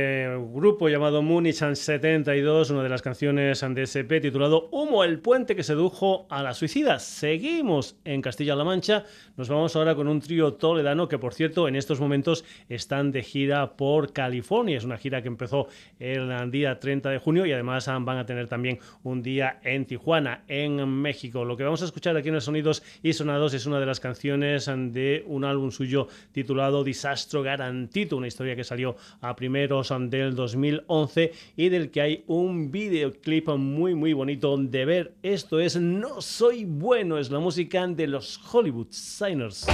llamado 1.17 1.21
Múnich 1.21 1.55
72, 1.55 2.69
una 2.69 2.83
de 2.83 2.89
las 2.89 3.01
canciones 3.01 3.61
de 3.61 3.83
SP 3.85 4.19
titulado 4.21 4.69
Humo, 4.71 5.03
el 5.03 5.19
puente 5.19 5.55
que 5.55 5.63
sedujo 5.63 6.27
a 6.29 6.43
la 6.43 6.53
suicida. 6.53 6.99
Seguimos 6.99 7.95
en 8.03 8.21
Castilla-La 8.21 8.63
Mancha. 8.63 9.05
Nos 9.35 9.49
vamos 9.49 9.75
ahora 9.75 9.95
con 9.95 10.07
un 10.07 10.19
trío 10.19 10.53
toledano 10.53 11.07
que, 11.07 11.17
por 11.17 11.33
cierto, 11.33 11.67
en 11.67 11.75
estos 11.75 11.99
momentos 11.99 12.43
están 12.69 13.11
de 13.11 13.23
gira 13.23 13.75
por 13.77 14.13
California. 14.13 14.77
Es 14.77 14.83
una 14.83 14.97
gira 14.97 15.21
que 15.21 15.27
empezó 15.27 15.67
el 15.99 16.51
día 16.51 16.79
30 16.79 17.09
de 17.09 17.19
junio 17.19 17.45
y 17.45 17.53
además 17.53 17.87
van 17.87 18.17
a 18.17 18.25
tener 18.25 18.47
también 18.47 18.79
un 19.03 19.21
día 19.23 19.59
en 19.63 19.85
Tijuana, 19.85 20.43
en 20.47 20.87
México. 20.87 21.45
Lo 21.45 21.57
que 21.57 21.63
vamos 21.63 21.81
a 21.81 21.85
escuchar 21.85 22.17
aquí 22.17 22.27
en 22.27 22.35
los 22.35 22.45
Sonidos 22.45 22.83
y 23.01 23.13
Sonados 23.13 23.53
es 23.53 23.65
una 23.65 23.79
de 23.79 23.85
las 23.85 23.99
canciones 23.99 24.65
de 24.67 25.23
un 25.27 25.45
álbum 25.45 25.71
suyo 25.71 26.07
titulado 26.31 26.83
Disastro 26.83 27.43
Garantito, 27.43 28.17
una 28.17 28.27
historia 28.27 28.55
que 28.55 28.63
salió 28.63 28.95
a 29.21 29.35
primeros 29.35 29.93
del 30.09 30.35
2011 30.35 31.06
y 31.55 31.69
del 31.69 31.91
que 31.91 32.01
hay 32.01 32.23
un 32.27 32.71
videoclip 32.71 33.49
muy 33.49 33.95
muy 33.95 34.13
bonito 34.13 34.57
de 34.57 34.85
ver. 34.85 35.13
Esto 35.23 35.59
es 35.59 35.79
No 35.79 36.21
Soy 36.21 36.65
Bueno, 36.65 37.17
es 37.17 37.29
la 37.29 37.39
música 37.39 37.87
de 37.87 38.07
los 38.07 38.39
Hollywood 38.51 38.87
Signers. 38.91 39.65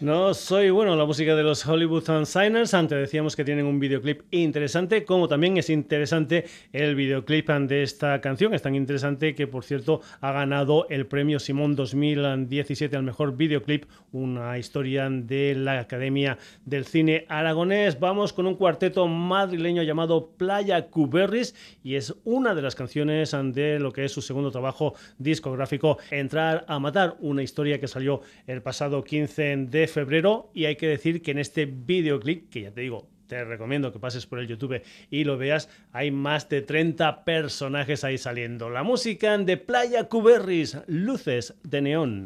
No 0.00 0.32
soy 0.32 0.70
bueno, 0.70 0.96
la 0.96 1.04
música 1.04 1.36
de 1.36 1.42
los 1.42 1.66
Hollywood 1.66 2.24
Signers. 2.24 2.72
Antes 2.72 2.98
decíamos 2.98 3.36
que 3.36 3.44
tienen 3.44 3.66
un 3.66 3.78
videoclip 3.78 4.22
interesante, 4.30 5.04
como 5.04 5.28
también 5.28 5.58
es 5.58 5.68
interesante 5.68 6.46
el 6.72 6.94
videoclip 6.94 7.50
de 7.50 7.82
esta 7.82 8.18
canción. 8.22 8.54
Es 8.54 8.62
tan 8.62 8.74
interesante 8.74 9.34
que, 9.34 9.46
por 9.46 9.62
cierto, 9.62 10.00
ha 10.22 10.32
ganado 10.32 10.86
el 10.88 11.06
premio 11.06 11.38
Simón 11.38 11.76
2017 11.76 12.96
al 12.96 13.02
mejor 13.02 13.36
videoclip, 13.36 13.84
una 14.10 14.56
historia 14.56 15.10
de 15.10 15.54
la 15.54 15.80
Academia 15.80 16.38
del 16.64 16.86
Cine 16.86 17.26
Aragonés. 17.28 18.00
Vamos 18.00 18.32
con 18.32 18.46
un 18.46 18.54
cuarteto 18.54 19.06
madrileño 19.06 19.82
llamado 19.82 20.30
Playa 20.30 20.86
Cuberris 20.86 21.54
y 21.84 21.96
es 21.96 22.14
una 22.24 22.54
de 22.54 22.62
las 22.62 22.74
canciones 22.74 23.36
de 23.52 23.78
lo 23.78 23.92
que 23.92 24.06
es 24.06 24.12
su 24.12 24.22
segundo 24.22 24.50
trabajo 24.50 24.94
discográfico, 25.18 25.98
Entrar 26.10 26.64
a 26.68 26.78
Matar, 26.78 27.18
una 27.20 27.42
historia 27.42 27.78
que 27.78 27.86
salió 27.86 28.22
el 28.46 28.62
pasado 28.62 29.04
15 29.04 29.66
de 29.68 29.89
febrero 29.90 30.50
y 30.54 30.64
hay 30.64 30.76
que 30.76 30.88
decir 30.88 31.22
que 31.22 31.32
en 31.32 31.38
este 31.38 31.66
videoclip, 31.66 32.50
que 32.50 32.62
ya 32.62 32.70
te 32.72 32.80
digo, 32.80 33.08
te 33.26 33.44
recomiendo 33.44 33.92
que 33.92 34.00
pases 34.00 34.26
por 34.26 34.40
el 34.40 34.48
YouTube 34.48 34.82
y 35.08 35.24
lo 35.24 35.38
veas. 35.38 35.68
Hay 35.92 36.10
más 36.10 36.48
de 36.48 36.62
30 36.62 37.24
personajes 37.24 38.02
ahí 38.02 38.18
saliendo. 38.18 38.70
La 38.70 38.82
música 38.82 39.38
de 39.38 39.56
Playa 39.56 40.08
Cuberris, 40.08 40.78
luces 40.88 41.54
de 41.62 41.80
neón. 41.80 42.24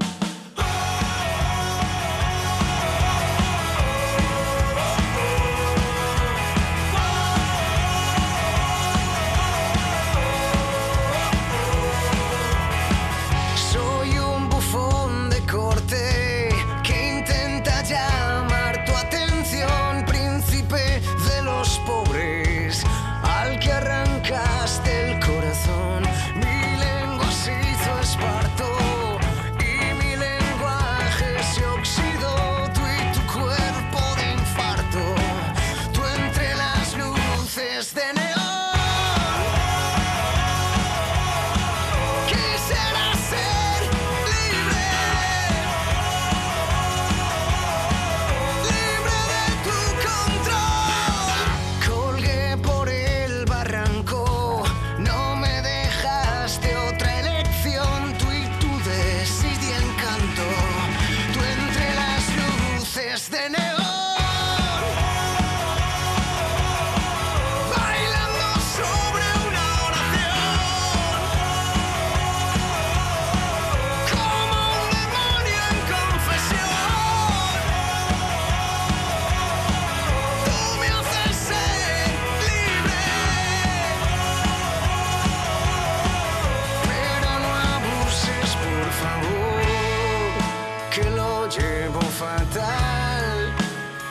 que 90.95 91.11
lo 91.11 91.49
llevo 91.49 92.01
fatal, 92.03 93.53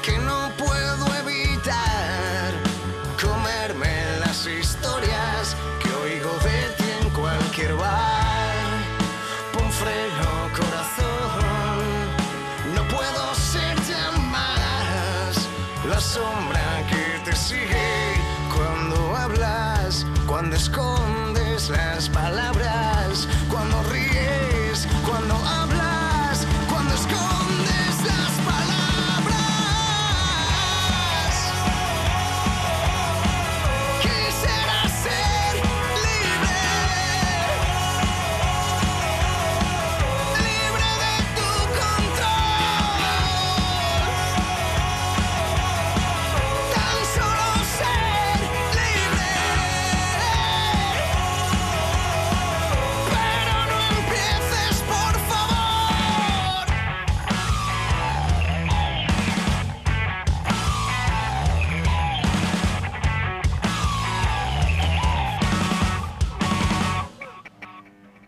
que 0.01 0.17
no 0.19 0.51
puedo 0.57 1.05
evitar 1.15 2.51
comerme 3.21 3.93
las 4.19 4.45
historias 4.45 5.55
que 5.81 5.89
oigo 6.05 6.31
de 6.39 6.59
ti 6.77 6.89
en 7.01 7.09
cualquier 7.11 7.73
bar. 7.75 8.67
Pon 9.53 9.71
freno, 9.71 10.31
corazón, 10.59 11.83
no 12.75 12.83
puedo 12.95 13.35
ser 13.35 13.75
ya 13.83 14.11
más 14.19 15.47
la 15.87 15.99
sombra 15.99 16.85
que 16.89 17.19
te 17.23 17.35
sigue 17.35 17.89
cuando 18.53 19.15
hablas, 19.15 20.05
cuando 20.27 20.55
escondes 20.55 21.69
las 21.69 22.09
palabras 22.09 22.52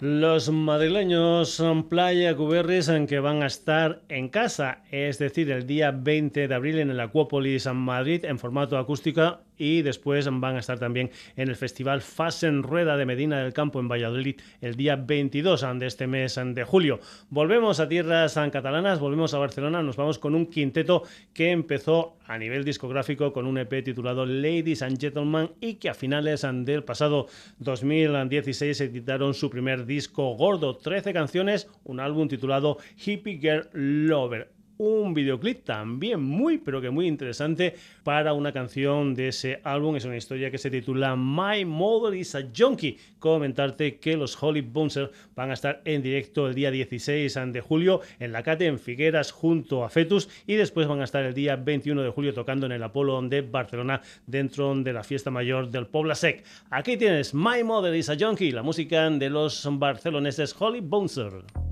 Los 0.08 0.52
madrileños 0.52 1.50
son 1.50 1.90
Playa 1.90 2.36
Cuberris 2.36 2.92
que 3.10 3.20
van 3.20 3.42
a 3.42 3.48
estar 3.48 4.04
en 4.08 4.30
casa, 4.30 4.84
es 4.92 5.18
decir, 5.18 5.50
el 5.50 5.66
día 5.66 5.90
20 5.90 6.48
de 6.48 6.54
abril 6.54 6.78
en 6.78 6.92
el 6.92 7.00
Acuópolis 7.00 7.66
en 7.66 7.78
Madrid 7.78 8.24
en 8.24 8.38
formato 8.38 8.78
acústica 8.78 9.40
y 9.58 9.82
después 9.82 10.28
van 10.32 10.56
a 10.56 10.60
estar 10.60 10.80
también 10.80 11.12
en 11.36 11.50
el 11.50 11.56
Festival 11.56 12.02
Fasen 12.02 12.64
Rueda 12.64 12.98
de 12.98 13.06
Medina 13.06 13.42
del 13.42 13.54
Campo 13.54 13.80
en 13.80 13.88
Valladolid 13.88 14.40
el 14.62 14.76
día 14.76 14.96
22 14.96 15.66
de 15.78 15.86
este 15.86 16.08
mes 16.08 16.40
de 16.44 16.64
julio. 16.64 17.00
Volvemos 17.30 17.80
a 17.80 17.88
tierras 17.88 18.36
catalanas, 18.52 19.00
volvemos 19.00 19.34
a 19.34 19.40
Barcelona, 19.40 19.82
nos 19.82 19.96
vamos 19.96 20.20
con 20.20 20.36
un 20.36 20.48
quinteto 20.48 21.04
que 21.34 21.52
empezó 21.52 22.18
a 22.28 22.38
nivel 22.38 22.64
discográfico 22.64 23.32
con 23.34 23.46
un 23.46 23.58
EP 23.58 23.84
titulado 23.84 24.26
Ladies 24.26 24.82
and 24.82 25.00
Gentlemen 25.00 25.52
y 25.62 25.76
que 25.76 25.90
a 25.90 25.94
finales 25.94 26.46
del 26.52 26.84
pasado 26.84 27.28
2016 27.60 28.82
editaron 28.82 29.34
su 29.34 29.50
primer 29.50 29.86
disco 29.86 30.36
gordo, 30.36 30.78
13 30.78 31.14
canciones, 31.14 31.70
un 31.84 32.00
álbum 32.00 32.28
titulado 32.28 32.78
Hippie 32.98 33.40
Girl 33.40 33.70
Lover 33.74 34.55
un 34.78 35.14
videoclip 35.14 35.64
también 35.64 36.22
muy 36.22 36.58
pero 36.58 36.82
que 36.82 36.90
muy 36.90 37.08
interesante 37.08 37.76
para 38.04 38.34
una 38.34 38.52
canción 38.52 39.16
de 39.16 39.30
ese 39.30 39.62
álbum. 39.64 39.96
Es 39.96 40.06
una 40.06 40.18
historia 40.18 40.52
que 40.52 40.58
se 40.58 40.70
titula 40.70 41.16
My 41.16 41.66
Mother 41.66 42.14
is 42.18 42.36
a 42.36 42.48
Junkie. 42.56 42.98
Comentarte 43.20 43.98
que 43.98 44.18
los 44.18 44.42
Holy 44.42 44.62
Bouncer 44.62 45.12
van 45.36 45.52
a 45.52 45.54
estar 45.54 45.82
en 45.86 46.02
directo 46.02 46.48
el 46.48 46.56
día 46.56 46.72
16 46.72 47.38
de 47.48 47.62
julio 47.62 48.02
en 48.20 48.32
la 48.32 48.44
Cate 48.44 48.68
en 48.68 48.80
Figueras 48.80 49.32
junto 49.32 49.84
a 49.84 49.90
Fetus 49.90 50.30
y 50.46 50.56
después 50.56 50.88
van 50.88 51.02
a 51.02 51.06
estar 51.06 51.24
el 51.24 51.34
día 51.34 51.56
21 51.56 52.04
de 52.04 52.10
julio 52.10 52.34
tocando 52.34 52.66
en 52.66 52.72
el 52.72 52.84
Apolo 52.84 53.22
de 53.22 53.42
Barcelona 53.42 54.02
dentro 54.28 54.76
de 54.76 54.94
la 54.94 55.04
fiesta 55.04 55.32
mayor 55.32 55.70
del 55.70 55.88
Pobla 55.88 56.16
Sec. 56.16 56.44
Aquí 56.70 56.98
tienes 56.98 57.34
My 57.34 57.64
Mother 57.64 57.96
is 57.96 58.10
a 58.10 58.16
Junkie 58.20 58.52
la 58.52 58.64
música 58.64 59.10
de 59.10 59.30
los 59.30 59.68
barceloneses 59.72 60.56
Holy 60.60 60.82
Bouncer 60.82 61.65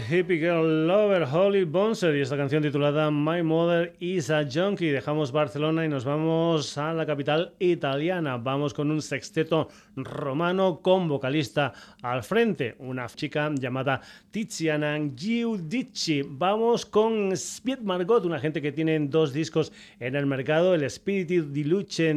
Hippie 0.00 0.40
Girl 0.40 0.64
Lover, 0.86 1.24
Holly 1.24 1.64
Bonser 1.90 2.14
y 2.14 2.20
esta 2.20 2.36
canción 2.36 2.62
titulada 2.62 3.10
My 3.10 3.42
Mother 3.42 3.96
is 3.98 4.30
a 4.30 4.44
Junkie. 4.48 4.90
Dejamos 4.90 5.32
Barcelona 5.32 5.84
y 5.84 5.88
nos 5.88 6.04
vamos 6.04 6.78
a 6.78 6.92
la 6.92 7.04
capital 7.04 7.52
italiana. 7.58 8.36
Vamos 8.36 8.72
con 8.72 8.92
un 8.92 9.02
sexteto 9.02 9.66
romano 9.96 10.82
con 10.82 11.08
vocalista 11.08 11.72
al 12.00 12.22
frente, 12.22 12.76
una 12.78 13.08
chica 13.08 13.50
llamada 13.52 14.00
Tiziana 14.30 14.96
Giudici. 15.16 16.22
Vamos 16.24 16.86
con 16.86 17.32
Speed 17.32 17.80
Margot, 17.80 18.24
una 18.24 18.38
gente 18.38 18.62
que 18.62 18.70
tiene 18.70 18.96
dos 19.08 19.32
discos 19.32 19.72
en 19.98 20.14
el 20.14 20.26
mercado, 20.26 20.76
el 20.76 20.84
Spirit 20.84 21.26
di 21.26 21.64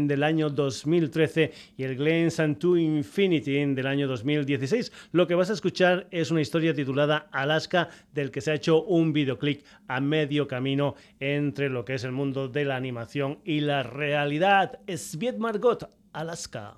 del 0.08 0.24
año 0.24 0.52
2013 0.52 1.52
y 1.78 1.84
el 1.84 1.96
Glens 1.96 2.40
and 2.40 2.60
to 2.60 2.78
Infinity 2.78 3.74
del 3.74 3.88
año 3.88 4.08
2016. 4.08 4.92
Lo 5.14 5.26
que 5.26 5.34
vas 5.34 5.50
a 5.50 5.54
escuchar 5.54 6.06
es 6.12 6.30
una 6.30 6.42
historia 6.42 6.76
titulada 6.76 7.28
Alaska, 7.32 7.90
del 8.14 8.30
que 8.30 8.40
se 8.40 8.52
ha 8.52 8.54
hecho 8.54 8.84
un 8.84 9.14
videoclip 9.14 9.63
a 9.88 10.00
medio 10.00 10.48
camino 10.48 10.96
entre 11.20 11.70
lo 11.70 11.86
que 11.86 11.96
es 11.96 12.04
el 12.04 12.12
mundo 12.12 12.48
de 12.48 12.66
la 12.66 12.76
animación 12.76 13.40
y 13.44 13.62
la 13.62 13.84
realidad. 13.84 14.80
Sviet 14.88 15.38
Margot, 15.38 15.90
Alaska. 16.14 16.78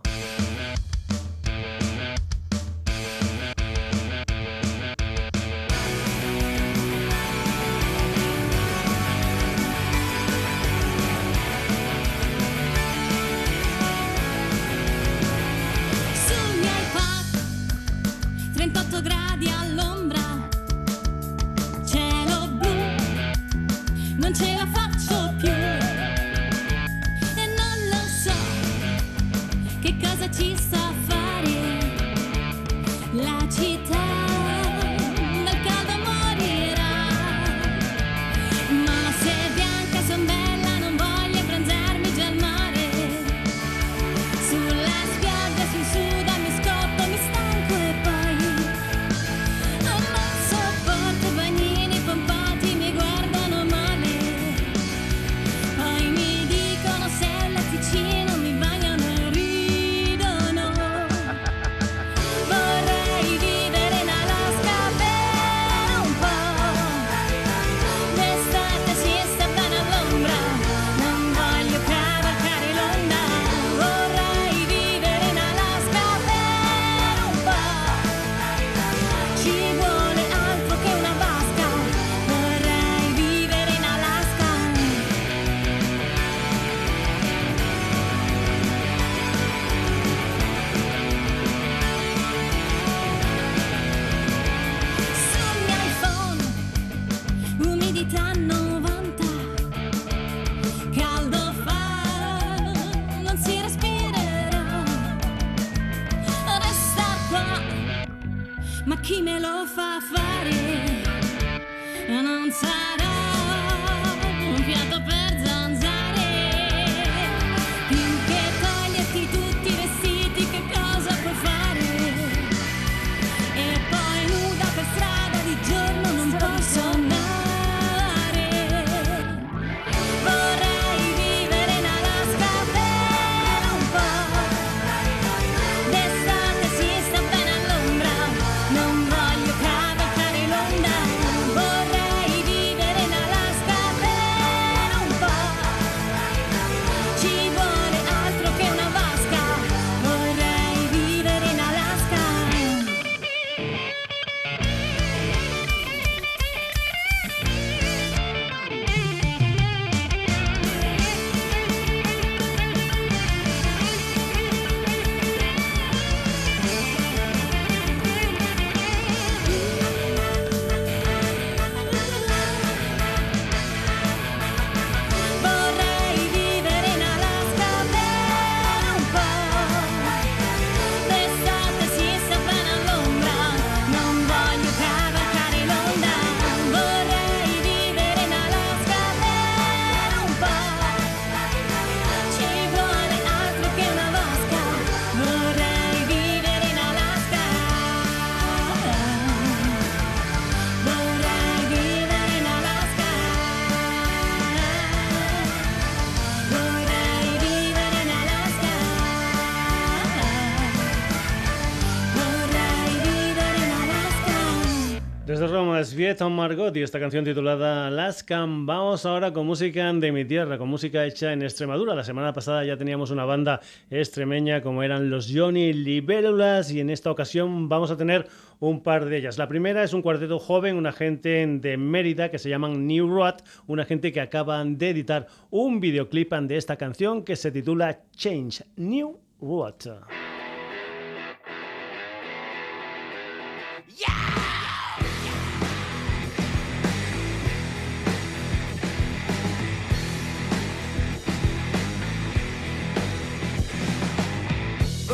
Vieto 216.15 216.29
Margot 216.29 216.77
y 216.77 216.81
esta 216.81 216.97
canción 216.97 217.25
titulada 217.25 217.87
Alaska. 217.87 218.45
Vamos 218.47 219.05
ahora 219.05 219.33
con 219.33 219.45
música 219.45 219.91
de 219.91 220.13
mi 220.13 220.23
tierra, 220.23 220.57
con 220.57 220.69
música 220.69 221.05
hecha 221.05 221.33
en 221.33 221.41
Extremadura. 221.41 221.93
La 221.93 222.05
semana 222.05 222.31
pasada 222.31 222.63
ya 222.63 222.77
teníamos 222.77 223.11
una 223.11 223.25
banda 223.25 223.59
extremeña 223.89 224.61
como 224.61 224.81
eran 224.81 225.09
los 225.09 225.29
Johnny 225.29 225.73
Libélulas 225.73 226.71
y 226.71 226.79
en 226.79 226.89
esta 226.89 227.11
ocasión 227.11 227.67
vamos 227.67 227.91
a 227.91 227.97
tener 227.97 228.29
un 228.61 228.81
par 228.81 229.03
de 229.03 229.17
ellas. 229.17 229.37
La 229.37 229.49
primera 229.49 229.83
es 229.83 229.91
un 229.91 230.01
cuarteto 230.01 230.39
joven, 230.39 230.77
una 230.77 230.93
gente 230.93 231.45
de 231.45 231.75
Mérida 231.75 232.31
que 232.31 232.39
se 232.39 232.47
llaman 232.47 232.87
New 232.87 233.09
Road, 233.09 233.41
una 233.67 233.83
gente 233.83 234.13
que 234.13 234.21
acaban 234.21 234.77
de 234.77 234.91
editar 234.91 235.27
un 235.49 235.81
videoclip 235.81 236.33
de 236.33 236.55
esta 236.55 236.77
canción 236.77 237.23
que 237.25 237.35
se 237.35 237.51
titula 237.51 237.99
Change 238.15 238.63
New 238.77 239.19
Road. 239.41 240.34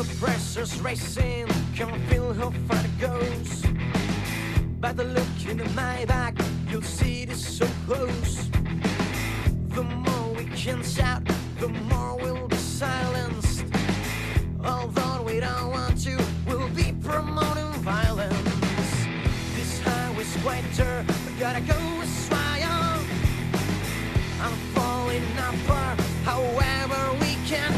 The 0.01 0.15
pressure's 0.15 0.81
racing, 0.81 1.45
can't 1.75 2.01
feel 2.09 2.33
how 2.33 2.49
far 2.67 2.83
it 2.83 2.99
goes. 2.99 3.63
By 4.79 4.93
the 4.93 5.03
look 5.03 5.45
in 5.47 5.57
my 5.75 6.05
back, 6.05 6.33
you'll 6.71 6.81
see 6.81 7.25
this 7.25 7.59
so 7.59 7.67
close. 7.85 8.49
The 9.75 9.83
more 9.83 10.33
we 10.35 10.45
can 10.45 10.81
shout, 10.81 11.21
the 11.59 11.67
more 11.69 12.17
we'll 12.17 12.47
be 12.47 12.55
silenced. 12.55 13.63
Although 14.65 15.21
we 15.21 15.39
don't 15.39 15.69
want 15.69 16.01
to, 16.05 16.17
we'll 16.47 16.69
be 16.69 16.95
promoting 17.03 17.71
violence. 17.83 19.05
This 19.55 19.81
highway's 19.81 20.35
quieter, 20.41 21.05
we 21.27 21.39
gotta 21.39 21.61
go 21.61 21.77
swire. 22.05 22.97
I'm 24.41 24.57
falling 24.73 25.23
apart, 25.37 25.99
however 26.25 27.13
we 27.19 27.35
can 27.45 27.71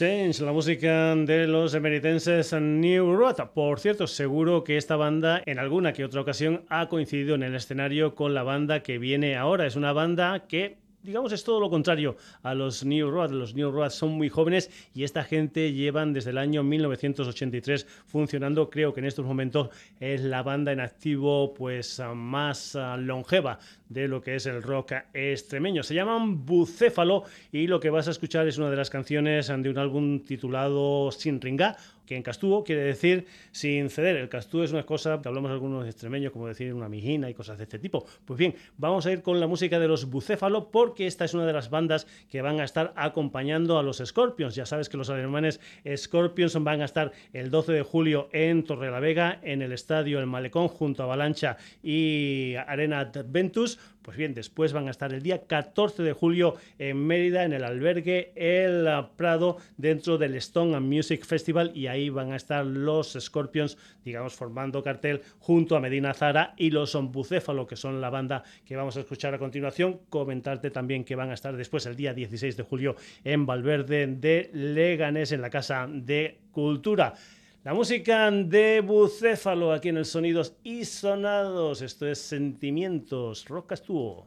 Change, 0.00 0.40
la 0.40 0.52
música 0.52 1.14
de 1.14 1.46
los 1.46 1.74
emeritenses 1.74 2.54
New 2.54 3.14
Road. 3.14 3.36
Por 3.52 3.80
cierto, 3.80 4.06
seguro 4.06 4.64
que 4.64 4.78
esta 4.78 4.96
banda 4.96 5.42
en 5.44 5.58
alguna 5.58 5.92
que 5.92 6.06
otra 6.06 6.22
ocasión 6.22 6.64
ha 6.70 6.88
coincidido 6.88 7.34
en 7.34 7.42
el 7.42 7.54
escenario 7.54 8.14
con 8.14 8.32
la 8.32 8.42
banda 8.42 8.82
que 8.82 8.96
viene 8.96 9.36
ahora. 9.36 9.66
Es 9.66 9.76
una 9.76 9.92
banda 9.92 10.46
que 10.48 10.78
digamos, 11.02 11.32
es 11.32 11.44
todo 11.44 11.60
lo 11.60 11.70
contrario 11.70 12.16
a 12.42 12.54
los 12.54 12.84
New 12.84 13.10
Road. 13.10 13.30
Los 13.30 13.54
New 13.54 13.70
Road 13.70 13.90
son 13.90 14.12
muy 14.12 14.28
jóvenes 14.28 14.70
y 14.94 15.04
esta 15.04 15.24
gente 15.24 15.72
llevan 15.72 16.12
desde 16.12 16.30
el 16.30 16.38
año 16.38 16.62
1983 16.62 17.86
funcionando. 18.06 18.70
Creo 18.70 18.92
que 18.92 19.00
en 19.00 19.06
estos 19.06 19.24
momentos 19.24 19.70
es 19.98 20.22
la 20.22 20.42
banda 20.42 20.72
en 20.72 20.80
activo 20.80 21.54
pues 21.54 22.00
más 22.14 22.76
ah, 22.76 22.96
longeva 22.96 23.58
de 23.88 24.08
lo 24.08 24.20
que 24.22 24.36
es 24.36 24.46
el 24.46 24.62
rock 24.62 24.92
extremeño. 25.12 25.82
Se 25.82 25.94
llaman 25.94 26.44
Bucéfalo 26.44 27.24
y 27.52 27.66
lo 27.66 27.80
que 27.80 27.90
vas 27.90 28.08
a 28.08 28.12
escuchar 28.12 28.46
es 28.46 28.58
una 28.58 28.70
de 28.70 28.76
las 28.76 28.90
canciones 28.90 29.48
de 29.48 29.70
un 29.70 29.78
álbum 29.78 30.20
titulado 30.20 31.10
Sin 31.10 31.40
Ringa 31.40 31.76
que 32.10 32.16
en 32.16 32.24
Castúo 32.24 32.64
quiere 32.64 32.82
decir 32.82 33.26
sin 33.52 33.88
ceder. 33.88 34.16
El 34.16 34.28
Castúo 34.28 34.64
es 34.64 34.72
una 34.72 34.84
cosa 34.84 35.22
que 35.22 35.28
hablamos 35.28 35.52
algunos 35.52 35.86
extremeños, 35.86 36.32
como 36.32 36.48
decir 36.48 36.74
una 36.74 36.88
mijina 36.88 37.30
y 37.30 37.34
cosas 37.34 37.56
de 37.56 37.62
este 37.62 37.78
tipo. 37.78 38.04
Pues 38.24 38.36
bien, 38.36 38.56
vamos 38.78 39.06
a 39.06 39.12
ir 39.12 39.22
con 39.22 39.38
la 39.38 39.46
música 39.46 39.78
de 39.78 39.86
los 39.86 40.10
Bucéfalo 40.10 40.72
porque 40.72 41.06
esta 41.06 41.24
es 41.24 41.34
una 41.34 41.46
de 41.46 41.52
las 41.52 41.70
bandas 41.70 42.08
que 42.28 42.42
van 42.42 42.58
a 42.58 42.64
estar 42.64 42.92
acompañando 42.96 43.78
a 43.78 43.84
los 43.84 44.02
Scorpions. 44.04 44.56
Ya 44.56 44.66
sabes 44.66 44.88
que 44.88 44.96
los 44.96 45.08
alemanes 45.08 45.60
Scorpions 45.96 46.60
van 46.64 46.80
a 46.80 46.86
estar 46.86 47.12
el 47.32 47.52
12 47.52 47.74
de 47.74 47.82
julio 47.82 48.28
en 48.32 48.64
Torrelavega, 48.64 49.38
en 49.44 49.62
el 49.62 49.70
estadio 49.70 50.18
El 50.18 50.26
Malecón, 50.26 50.66
junto 50.66 51.04
a 51.04 51.06
Avalancha 51.06 51.58
y 51.80 52.56
Arena 52.66 52.98
Adventus. 52.98 53.78
Pues 54.02 54.16
bien, 54.16 54.34
después 54.34 54.72
van 54.72 54.88
a 54.88 54.90
estar 54.90 55.12
el 55.12 55.22
día 55.22 55.46
14 55.46 56.02
de 56.02 56.12
julio 56.12 56.56
en 56.78 57.06
Mérida, 57.06 57.44
en 57.44 57.52
el 57.52 57.64
albergue 57.64 58.32
El 58.34 58.88
Prado, 59.16 59.58
dentro 59.76 60.16
del 60.16 60.34
Stone 60.36 60.74
and 60.74 60.86
Music 60.86 61.24
Festival, 61.24 61.72
y 61.74 61.86
ahí 61.86 62.08
van 62.08 62.32
a 62.32 62.36
estar 62.36 62.64
los 62.64 63.16
Scorpions, 63.18 63.76
digamos, 64.04 64.34
formando 64.34 64.82
cartel 64.82 65.20
junto 65.38 65.76
a 65.76 65.80
Medina 65.80 66.14
Zara 66.14 66.54
y 66.56 66.70
los 66.70 66.94
Bucéfalo, 66.94 67.66
que 67.66 67.76
son 67.76 68.00
la 68.00 68.10
banda 68.10 68.42
que 68.64 68.76
vamos 68.76 68.96
a 68.96 69.00
escuchar 69.00 69.34
a 69.34 69.38
continuación. 69.38 70.00
Comentarte 70.08 70.70
también 70.70 71.04
que 71.04 71.16
van 71.16 71.30
a 71.30 71.34
estar 71.34 71.56
después 71.56 71.86
el 71.86 71.96
día 71.96 72.14
16 72.14 72.56
de 72.56 72.62
julio 72.62 72.96
en 73.24 73.46
Valverde 73.46 74.06
de 74.06 74.50
Leganés, 74.52 75.32
en 75.32 75.42
la 75.42 75.50
Casa 75.50 75.86
de 75.90 76.38
Cultura. 76.52 77.14
La 77.62 77.74
música 77.74 78.30
de 78.30 78.80
Bucéfalo 78.80 79.74
aquí 79.74 79.90
en 79.90 79.98
el 79.98 80.06
Sonidos 80.06 80.54
y 80.64 80.86
Sonados. 80.86 81.82
Esto 81.82 82.06
es 82.06 82.18
Sentimientos. 82.18 83.44
Rock 83.48 83.72
Astúo. 83.72 84.24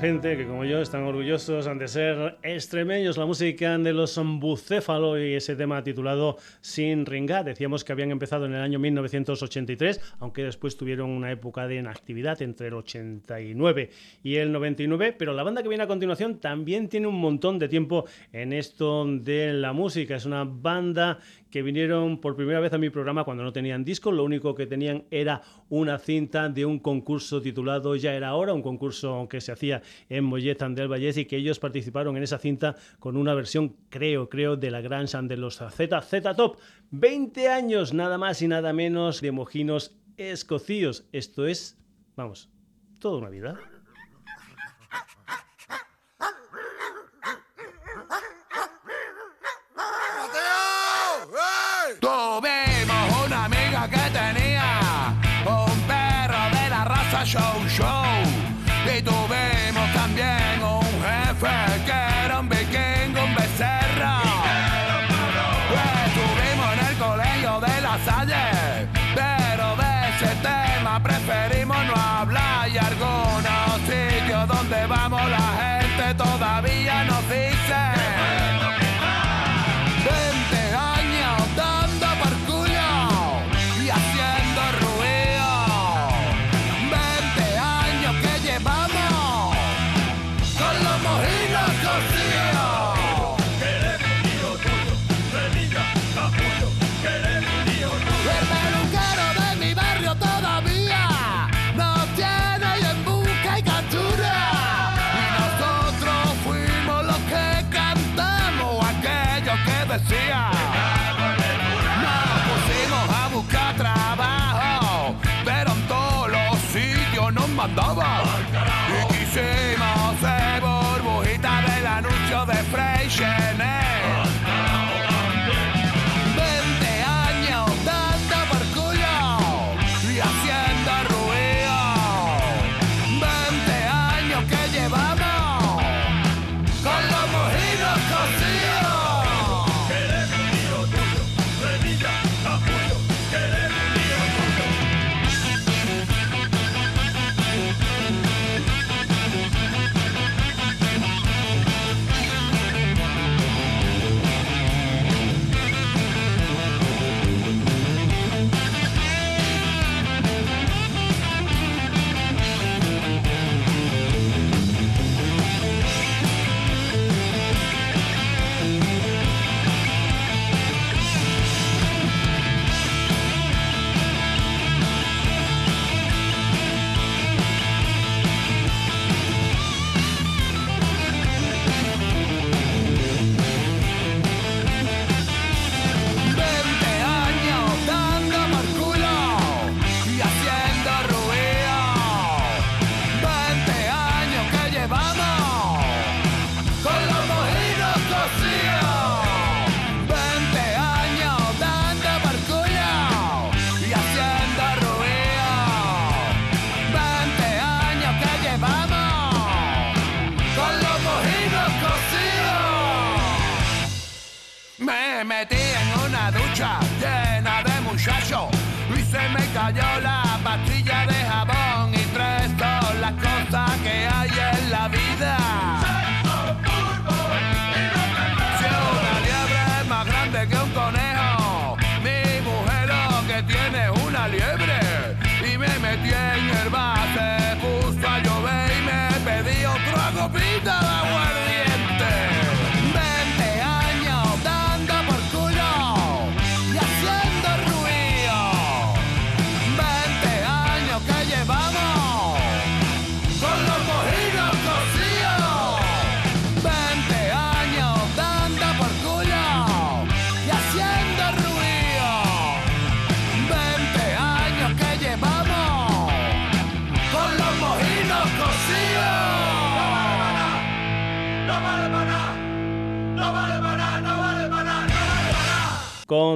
Gente 0.00 0.36
que 0.36 0.46
como 0.46 0.64
yo 0.64 0.82
están 0.82 1.04
orgullosos 1.04 1.66
de 1.78 1.88
ser 1.88 2.38
extremeños. 2.42 3.16
La 3.16 3.24
música 3.24 3.78
de 3.78 3.92
los 3.94 4.20
Bucéfalo 4.22 5.18
y 5.18 5.34
ese 5.34 5.56
tema 5.56 5.82
titulado 5.82 6.36
Sin 6.60 7.06
Ringa. 7.06 7.42
Decíamos 7.42 7.82
que 7.82 7.92
habían 7.92 8.10
empezado 8.10 8.44
en 8.44 8.54
el 8.54 8.60
año 8.60 8.78
1983, 8.78 10.16
aunque 10.18 10.42
después 10.42 10.76
tuvieron 10.76 11.10
una 11.10 11.30
época 11.30 11.66
de 11.66 11.76
inactividad 11.76 12.42
entre 12.42 12.68
el 12.68 12.74
89 12.74 13.90
y 14.22 14.36
el 14.36 14.52
99. 14.52 15.14
Pero 15.18 15.32
la 15.32 15.42
banda 15.42 15.62
que 15.62 15.68
viene 15.68 15.84
a 15.84 15.86
continuación 15.86 16.40
también 16.40 16.88
tiene 16.88 17.06
un 17.06 17.18
montón 17.18 17.58
de 17.58 17.68
tiempo 17.68 18.04
en 18.32 18.52
esto 18.52 19.06
de 19.06 19.54
la 19.54 19.72
música. 19.72 20.16
Es 20.16 20.26
una 20.26 20.44
banda 20.44 21.20
que 21.50 21.62
vinieron 21.62 22.20
por 22.20 22.36
primera 22.36 22.60
vez 22.60 22.72
a 22.72 22.78
mi 22.78 22.90
programa 22.90 23.24
cuando 23.24 23.44
no 23.44 23.52
tenían 23.52 23.84
disco, 23.84 24.12
lo 24.12 24.24
único 24.24 24.54
que 24.54 24.66
tenían 24.66 25.04
era 25.10 25.42
una 25.68 25.98
cinta 25.98 26.48
de 26.48 26.64
un 26.64 26.78
concurso 26.78 27.40
titulado 27.40 27.96
Ya 27.96 28.14
era 28.14 28.34
hora, 28.34 28.52
un 28.52 28.62
concurso 28.62 29.26
que 29.28 29.40
se 29.40 29.52
hacía 29.52 29.82
en 30.08 30.24
Mollet 30.24 30.58
del 30.58 30.88
Vallés 30.88 31.16
y 31.16 31.24
que 31.24 31.36
ellos 31.36 31.58
participaron 31.58 32.16
en 32.16 32.22
esa 32.22 32.38
cinta 32.38 32.76
con 32.98 33.16
una 33.16 33.34
versión, 33.34 33.76
creo, 33.88 34.28
creo, 34.28 34.56
de 34.56 34.70
la 34.70 34.80
Gran 34.80 35.08
San 35.08 35.28
de 35.28 35.36
los 35.36 35.58
ZZ 35.58 36.36
Top. 36.36 36.58
20 36.90 37.48
años 37.48 37.92
nada 37.92 38.18
más 38.18 38.42
y 38.42 38.48
nada 38.48 38.72
menos 38.72 39.20
de 39.20 39.32
mojinos 39.32 39.96
escocíos. 40.16 41.06
Esto 41.12 41.46
es, 41.46 41.78
vamos, 42.16 42.48
toda 42.98 43.18
una 43.18 43.30
vida. 43.30 43.58
Tuvimos 52.00 52.65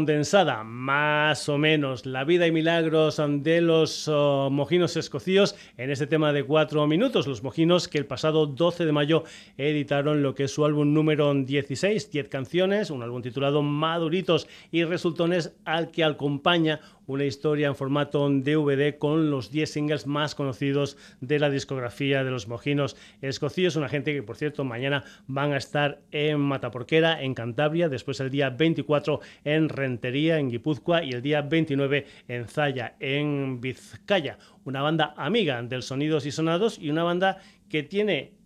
condensada, 0.01 0.65
más 0.81 1.47
o 1.51 1.59
menos, 1.59 2.07
la 2.07 2.25
vida 2.25 2.47
y 2.47 2.53
milagros 2.53 3.21
de 3.23 3.61
los 3.61 4.09
oh, 4.09 4.49
mojinos 4.51 4.97
escocíos 4.97 5.55
en 5.77 5.91
este 5.91 6.07
tema 6.07 6.33
de 6.33 6.43
cuatro 6.45 6.87
minutos. 6.87 7.27
Los 7.27 7.43
mojinos 7.43 7.87
que 7.87 7.99
el 7.99 8.07
pasado 8.07 8.47
12 8.47 8.87
de 8.87 8.93
mayo 8.93 9.25
editaron 9.59 10.23
lo 10.23 10.35
que 10.35 10.45
es 10.45 10.55
su 10.55 10.65
álbum 10.65 10.95
número 10.95 11.35
16, 11.35 12.11
10 12.11 12.29
canciones, 12.29 12.91
un 12.91 13.03
álbum 13.03 13.21
titulado 13.21 13.63
Maduritos 13.63 14.49
y 14.71 14.85
Resultones, 14.85 15.53
al 15.67 15.91
que 15.91 16.03
acompaña 16.03 16.81
una 17.11 17.25
historia 17.25 17.67
en 17.67 17.75
formato 17.75 18.29
DVD 18.31 18.97
con 18.97 19.31
los 19.31 19.51
10 19.51 19.71
singles 19.71 20.07
más 20.07 20.35
conocidos 20.35 20.97
de 21.21 21.41
la 21.41 21.51
discografía 21.51 22.23
de 22.23 22.31
los 22.31 22.47
mojinos 22.47 22.97
escocíos. 23.21 23.77
Una 23.77 23.89
gente 23.89 24.15
que, 24.15 24.23
por 24.23 24.37
cierto, 24.37 24.63
mañana 24.65 25.05
van 25.27 25.53
a 25.53 25.57
estar 25.57 26.01
en 26.13 26.39
Mataporquera, 26.39 27.21
en 27.23 27.35
Cantabria, 27.35 27.89
después 27.89 28.21
el 28.21 28.31
día 28.31 28.51
24 28.51 29.21
en 29.45 29.69
Rentería, 29.69 30.39
en 30.39 30.51
Guipúzcoa, 30.51 30.70
y 31.03 31.13
el 31.13 31.23
día 31.23 31.43
29 31.43 32.07
en 32.29 32.47
Zaya, 32.47 32.97
en 33.01 33.61
Vizcaya. 33.61 34.39
Una 34.65 34.83
banda 34.83 35.15
amiga 35.17 35.61
del 35.63 35.83
Sonidos 35.83 36.27
y 36.27 36.31
Sonados 36.31 36.79
y 36.79 36.91
una 36.91 37.03
banda 37.03 37.39
que 37.69 37.83
tiene 37.83 38.40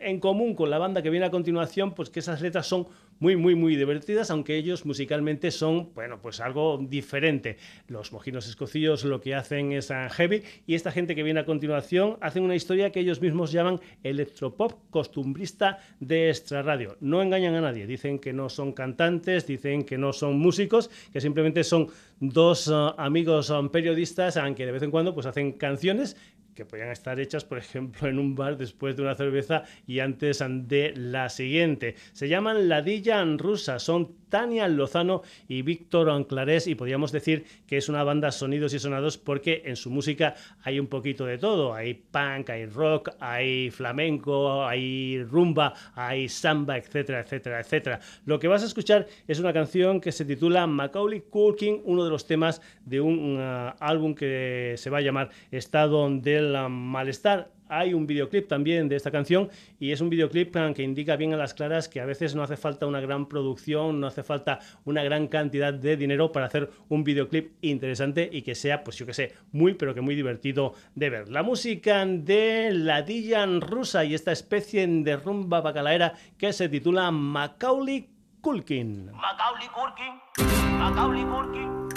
en 0.00 0.20
común 0.20 0.54
con 0.54 0.70
la 0.70 0.78
banda 0.78 1.02
que 1.02 1.10
viene 1.10 1.26
a 1.26 1.30
continuación, 1.30 1.94
pues 1.94 2.10
que 2.10 2.20
esas 2.20 2.40
letras 2.40 2.66
son 2.66 2.86
muy, 3.18 3.36
muy, 3.36 3.54
muy 3.54 3.76
divertidas, 3.76 4.30
aunque 4.30 4.56
ellos 4.56 4.84
musicalmente 4.84 5.50
son, 5.50 5.92
bueno, 5.94 6.20
pues 6.20 6.40
algo 6.40 6.78
diferente. 6.78 7.56
Los 7.88 8.12
mojinos 8.12 8.46
escocíos 8.46 9.04
lo 9.04 9.20
que 9.20 9.34
hacen 9.34 9.72
es 9.72 9.90
heavy 10.10 10.42
y 10.66 10.74
esta 10.74 10.92
gente 10.92 11.14
que 11.14 11.22
viene 11.22 11.40
a 11.40 11.44
continuación 11.44 12.18
hacen 12.20 12.42
una 12.42 12.54
historia 12.54 12.92
que 12.92 13.00
ellos 13.00 13.20
mismos 13.20 13.52
llaman 13.52 13.80
electropop 14.02 14.72
costumbrista 14.90 15.78
de 16.00 16.28
extrarradio. 16.30 16.96
No 17.00 17.22
engañan 17.22 17.54
a 17.54 17.60
nadie, 17.60 17.86
dicen 17.86 18.18
que 18.18 18.32
no 18.32 18.48
son 18.48 18.72
cantantes, 18.72 19.46
dicen 19.46 19.84
que 19.84 19.98
no 19.98 20.12
son 20.12 20.38
músicos, 20.38 20.90
que 21.12 21.20
simplemente 21.20 21.64
son 21.64 21.88
dos 22.20 22.68
ah, 22.72 22.94
amigos 22.98 23.50
ah, 23.50 23.62
periodistas, 23.70 24.36
aunque 24.36 24.66
de 24.66 24.72
vez 24.72 24.82
en 24.82 24.90
cuando 24.90 25.14
pues 25.14 25.26
hacen 25.26 25.52
canciones 25.52 26.16
que 26.56 26.64
podían 26.64 26.90
estar 26.90 27.20
hechas, 27.20 27.44
por 27.44 27.58
ejemplo, 27.58 28.08
en 28.08 28.18
un 28.18 28.34
bar 28.34 28.56
después 28.56 28.96
de 28.96 29.02
una 29.02 29.14
cerveza 29.14 29.62
y 29.86 30.00
antes 30.00 30.42
de 30.66 30.92
la 30.96 31.28
siguiente. 31.28 31.94
Se 32.12 32.28
llaman 32.28 32.68
Ladilla 32.68 33.24
Rusa, 33.36 33.78
son 33.78 34.16
Tania 34.28 34.68
Lozano 34.68 35.22
y 35.48 35.62
Víctor 35.62 36.10
Anclarés 36.10 36.66
y 36.66 36.74
podríamos 36.74 37.12
decir 37.12 37.44
que 37.66 37.76
es 37.76 37.88
una 37.88 38.04
banda 38.04 38.32
sonidos 38.32 38.74
y 38.74 38.78
sonados 38.78 39.18
porque 39.18 39.62
en 39.64 39.76
su 39.76 39.90
música 39.90 40.34
hay 40.62 40.78
un 40.78 40.86
poquito 40.86 41.26
de 41.26 41.38
todo. 41.38 41.74
Hay 41.74 41.94
punk, 41.94 42.50
hay 42.50 42.66
rock, 42.66 43.10
hay 43.20 43.70
flamenco, 43.70 44.64
hay 44.64 45.22
rumba, 45.24 45.74
hay 45.94 46.28
samba, 46.28 46.76
etcétera, 46.76 47.20
etcétera, 47.20 47.60
etcétera. 47.60 48.00
Lo 48.24 48.38
que 48.38 48.48
vas 48.48 48.62
a 48.62 48.66
escuchar 48.66 49.06
es 49.26 49.38
una 49.40 49.52
canción 49.52 50.00
que 50.00 50.12
se 50.12 50.24
titula 50.24 50.66
Macaulay 50.66 51.22
Culkin, 51.22 51.80
uno 51.84 52.04
de 52.04 52.10
los 52.10 52.26
temas 52.26 52.60
de 52.84 53.00
un 53.00 53.38
uh, 53.38 53.72
álbum 53.80 54.14
que 54.14 54.74
se 54.76 54.90
va 54.90 54.98
a 54.98 55.02
llamar 55.02 55.30
Estado 55.50 56.08
del 56.10 56.56
Malestar 56.68 57.55
hay 57.68 57.94
un 57.94 58.06
videoclip 58.06 58.48
también 58.48 58.88
de 58.88 58.96
esta 58.96 59.10
canción 59.10 59.50
y 59.78 59.92
es 59.92 60.00
un 60.00 60.10
videoclip 60.10 60.56
que 60.74 60.82
indica 60.82 61.16
bien 61.16 61.34
a 61.34 61.36
las 61.36 61.54
claras 61.54 61.88
que 61.88 62.00
a 62.00 62.06
veces 62.06 62.34
no 62.34 62.42
hace 62.42 62.56
falta 62.56 62.86
una 62.86 63.00
gran 63.00 63.26
producción, 63.26 64.00
no 64.00 64.06
hace 64.06 64.22
falta 64.22 64.60
una 64.84 65.02
gran 65.02 65.28
cantidad 65.28 65.72
de 65.72 65.96
dinero 65.96 66.32
para 66.32 66.46
hacer 66.46 66.70
un 66.88 67.04
videoclip 67.04 67.52
interesante 67.62 68.28
y 68.32 68.42
que 68.42 68.54
sea, 68.54 68.84
pues 68.84 68.96
yo 68.96 69.06
que 69.06 69.14
sé, 69.14 69.34
muy 69.52 69.74
pero 69.74 69.94
que 69.94 70.00
muy 70.00 70.14
divertido 70.14 70.74
de 70.94 71.10
ver. 71.10 71.28
La 71.28 71.42
música 71.42 72.04
de 72.06 72.70
Ladilla 72.72 73.46
rusa 73.46 74.04
y 74.04 74.14
esta 74.14 74.32
especie 74.32 74.86
de 74.86 75.16
rumba 75.16 75.60
bacalaera 75.60 76.14
que 76.38 76.52
se 76.52 76.68
titula 76.68 77.10
Macaulay 77.10 78.08
Culkin. 78.40 79.10
Macaulay 79.12 79.68
Culkin, 79.68 80.78
Macaulay 80.78 81.24
Culkin, 81.24 81.88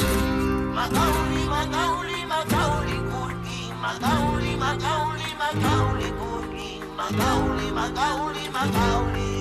Macaulay, 0.74 1.46
Macaulay, 1.48 2.26
Macaulay 2.26 3.00
Culkin, 3.12 3.39
Macaulay, 3.82 4.56
Macaulay, 4.58 5.32
Macaulay 5.40 6.12
Culkin, 6.20 6.82
Macaulay, 6.98 7.72
Macaulay, 7.72 8.50
Macaulay, 8.50 9.39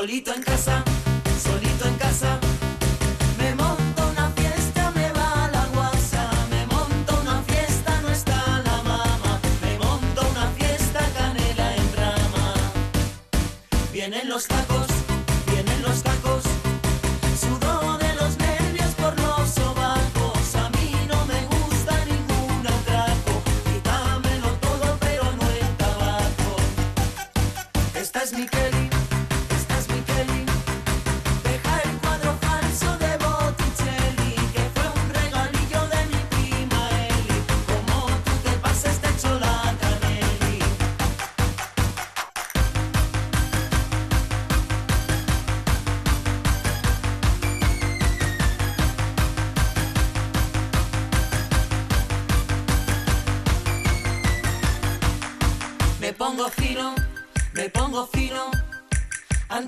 Solito 0.00 0.32
en 0.32 0.42
casa, 0.42 0.82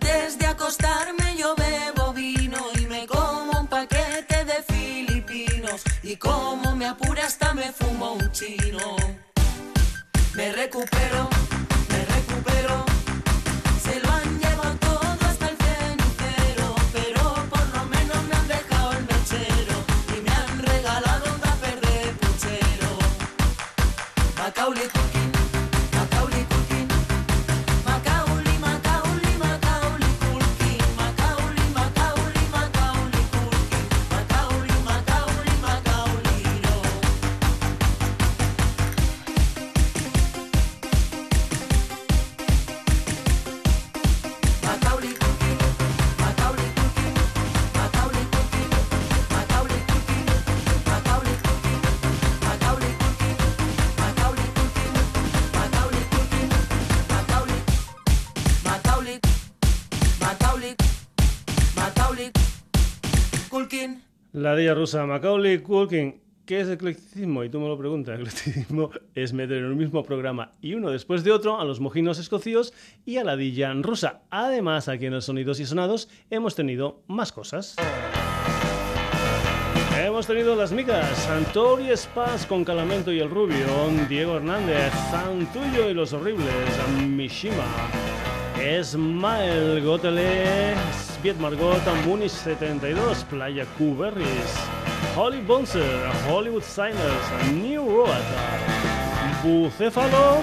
Antes 0.03 0.37
de 0.37 0.47
acostarme 0.47 1.37
yo 1.37 1.55
bebo 1.55 2.13
vino 2.13 2.59
y 2.77 2.87
me 2.87 3.07
como 3.07 3.61
un 3.61 3.69
paquete 3.69 4.45
de 4.45 4.61
filipinos. 4.65 5.81
Y 6.03 6.17
como 6.17 6.75
me 6.75 6.87
apura 6.87 7.25
hasta 7.25 7.55
me 7.55 7.71
fumo 7.71 8.15
un 8.15 8.33
chino. 8.33 8.97
Me 10.35 10.51
recupero, 10.51 11.29
me 11.89 12.05
recupero. 12.05 12.92
La 64.33 64.57
día 64.57 64.75
rusa 64.75 65.05
Macaulay 65.05 65.59
Culkin. 65.59 66.23
¿Qué 66.47 66.63
es 66.63 66.69
eclecticismo? 66.71 67.45
Y 67.45 67.51
tú 67.51 67.61
me 67.61 67.69
lo 67.69 67.77
preguntas. 67.77 68.19
Eclecticismo 68.19 68.91
es 69.15 69.35
meter 69.35 69.59
en 69.59 69.67
un 69.67 69.77
mismo 69.77 70.03
programa 70.05 70.53
y 70.63 70.73
uno 70.73 70.89
después 70.89 71.23
de 71.23 71.33
otro 71.33 71.61
a 71.61 71.67
los 71.67 71.81
mojinos 71.81 72.19
escocios 72.19 72.73
y 73.05 73.19
a 73.19 73.25
la 73.25 73.37
dilla 73.37 73.71
rusa. 73.75 74.23
Además, 74.31 74.89
aquí 74.89 75.05
en 75.05 75.13
los 75.13 75.27
Sonidos 75.27 75.61
y 75.61 75.67
Sonados 75.67 76.09
hemos 76.31 76.55
tenido 76.55 77.03
más 77.09 77.31
cosas. 77.31 77.77
Hemos 79.99 80.27
tenido 80.27 80.57
las 80.57 80.73
micas, 80.73 81.07
Santori 81.19 81.95
Spaz 81.95 82.47
con 82.47 82.65
Calamento 82.65 83.13
y 83.13 83.21
el 83.21 83.29
Rubio, 83.29 83.67
Diego 84.09 84.37
Hernández, 84.37 84.93
Santuyo 85.11 85.91
y 85.91 85.95
los 85.95 86.15
Horribles, 86.15 86.49
Mishima, 87.07 87.67
Esmael 88.61 89.83
Gotele, 89.83 90.75
Sviet 90.93 91.37
Margot, 91.39 91.81
Munich 92.07 92.31
72, 92.31 93.25
Playa 93.25 93.65
Cuberris, 93.79 94.55
Holly 95.17 95.41
Bonser, 95.41 96.11
Hollywood 96.29 96.63
Signers, 96.63 97.53
New 97.53 97.85
Road, 97.85 98.23
Bucéfalo 99.43 100.41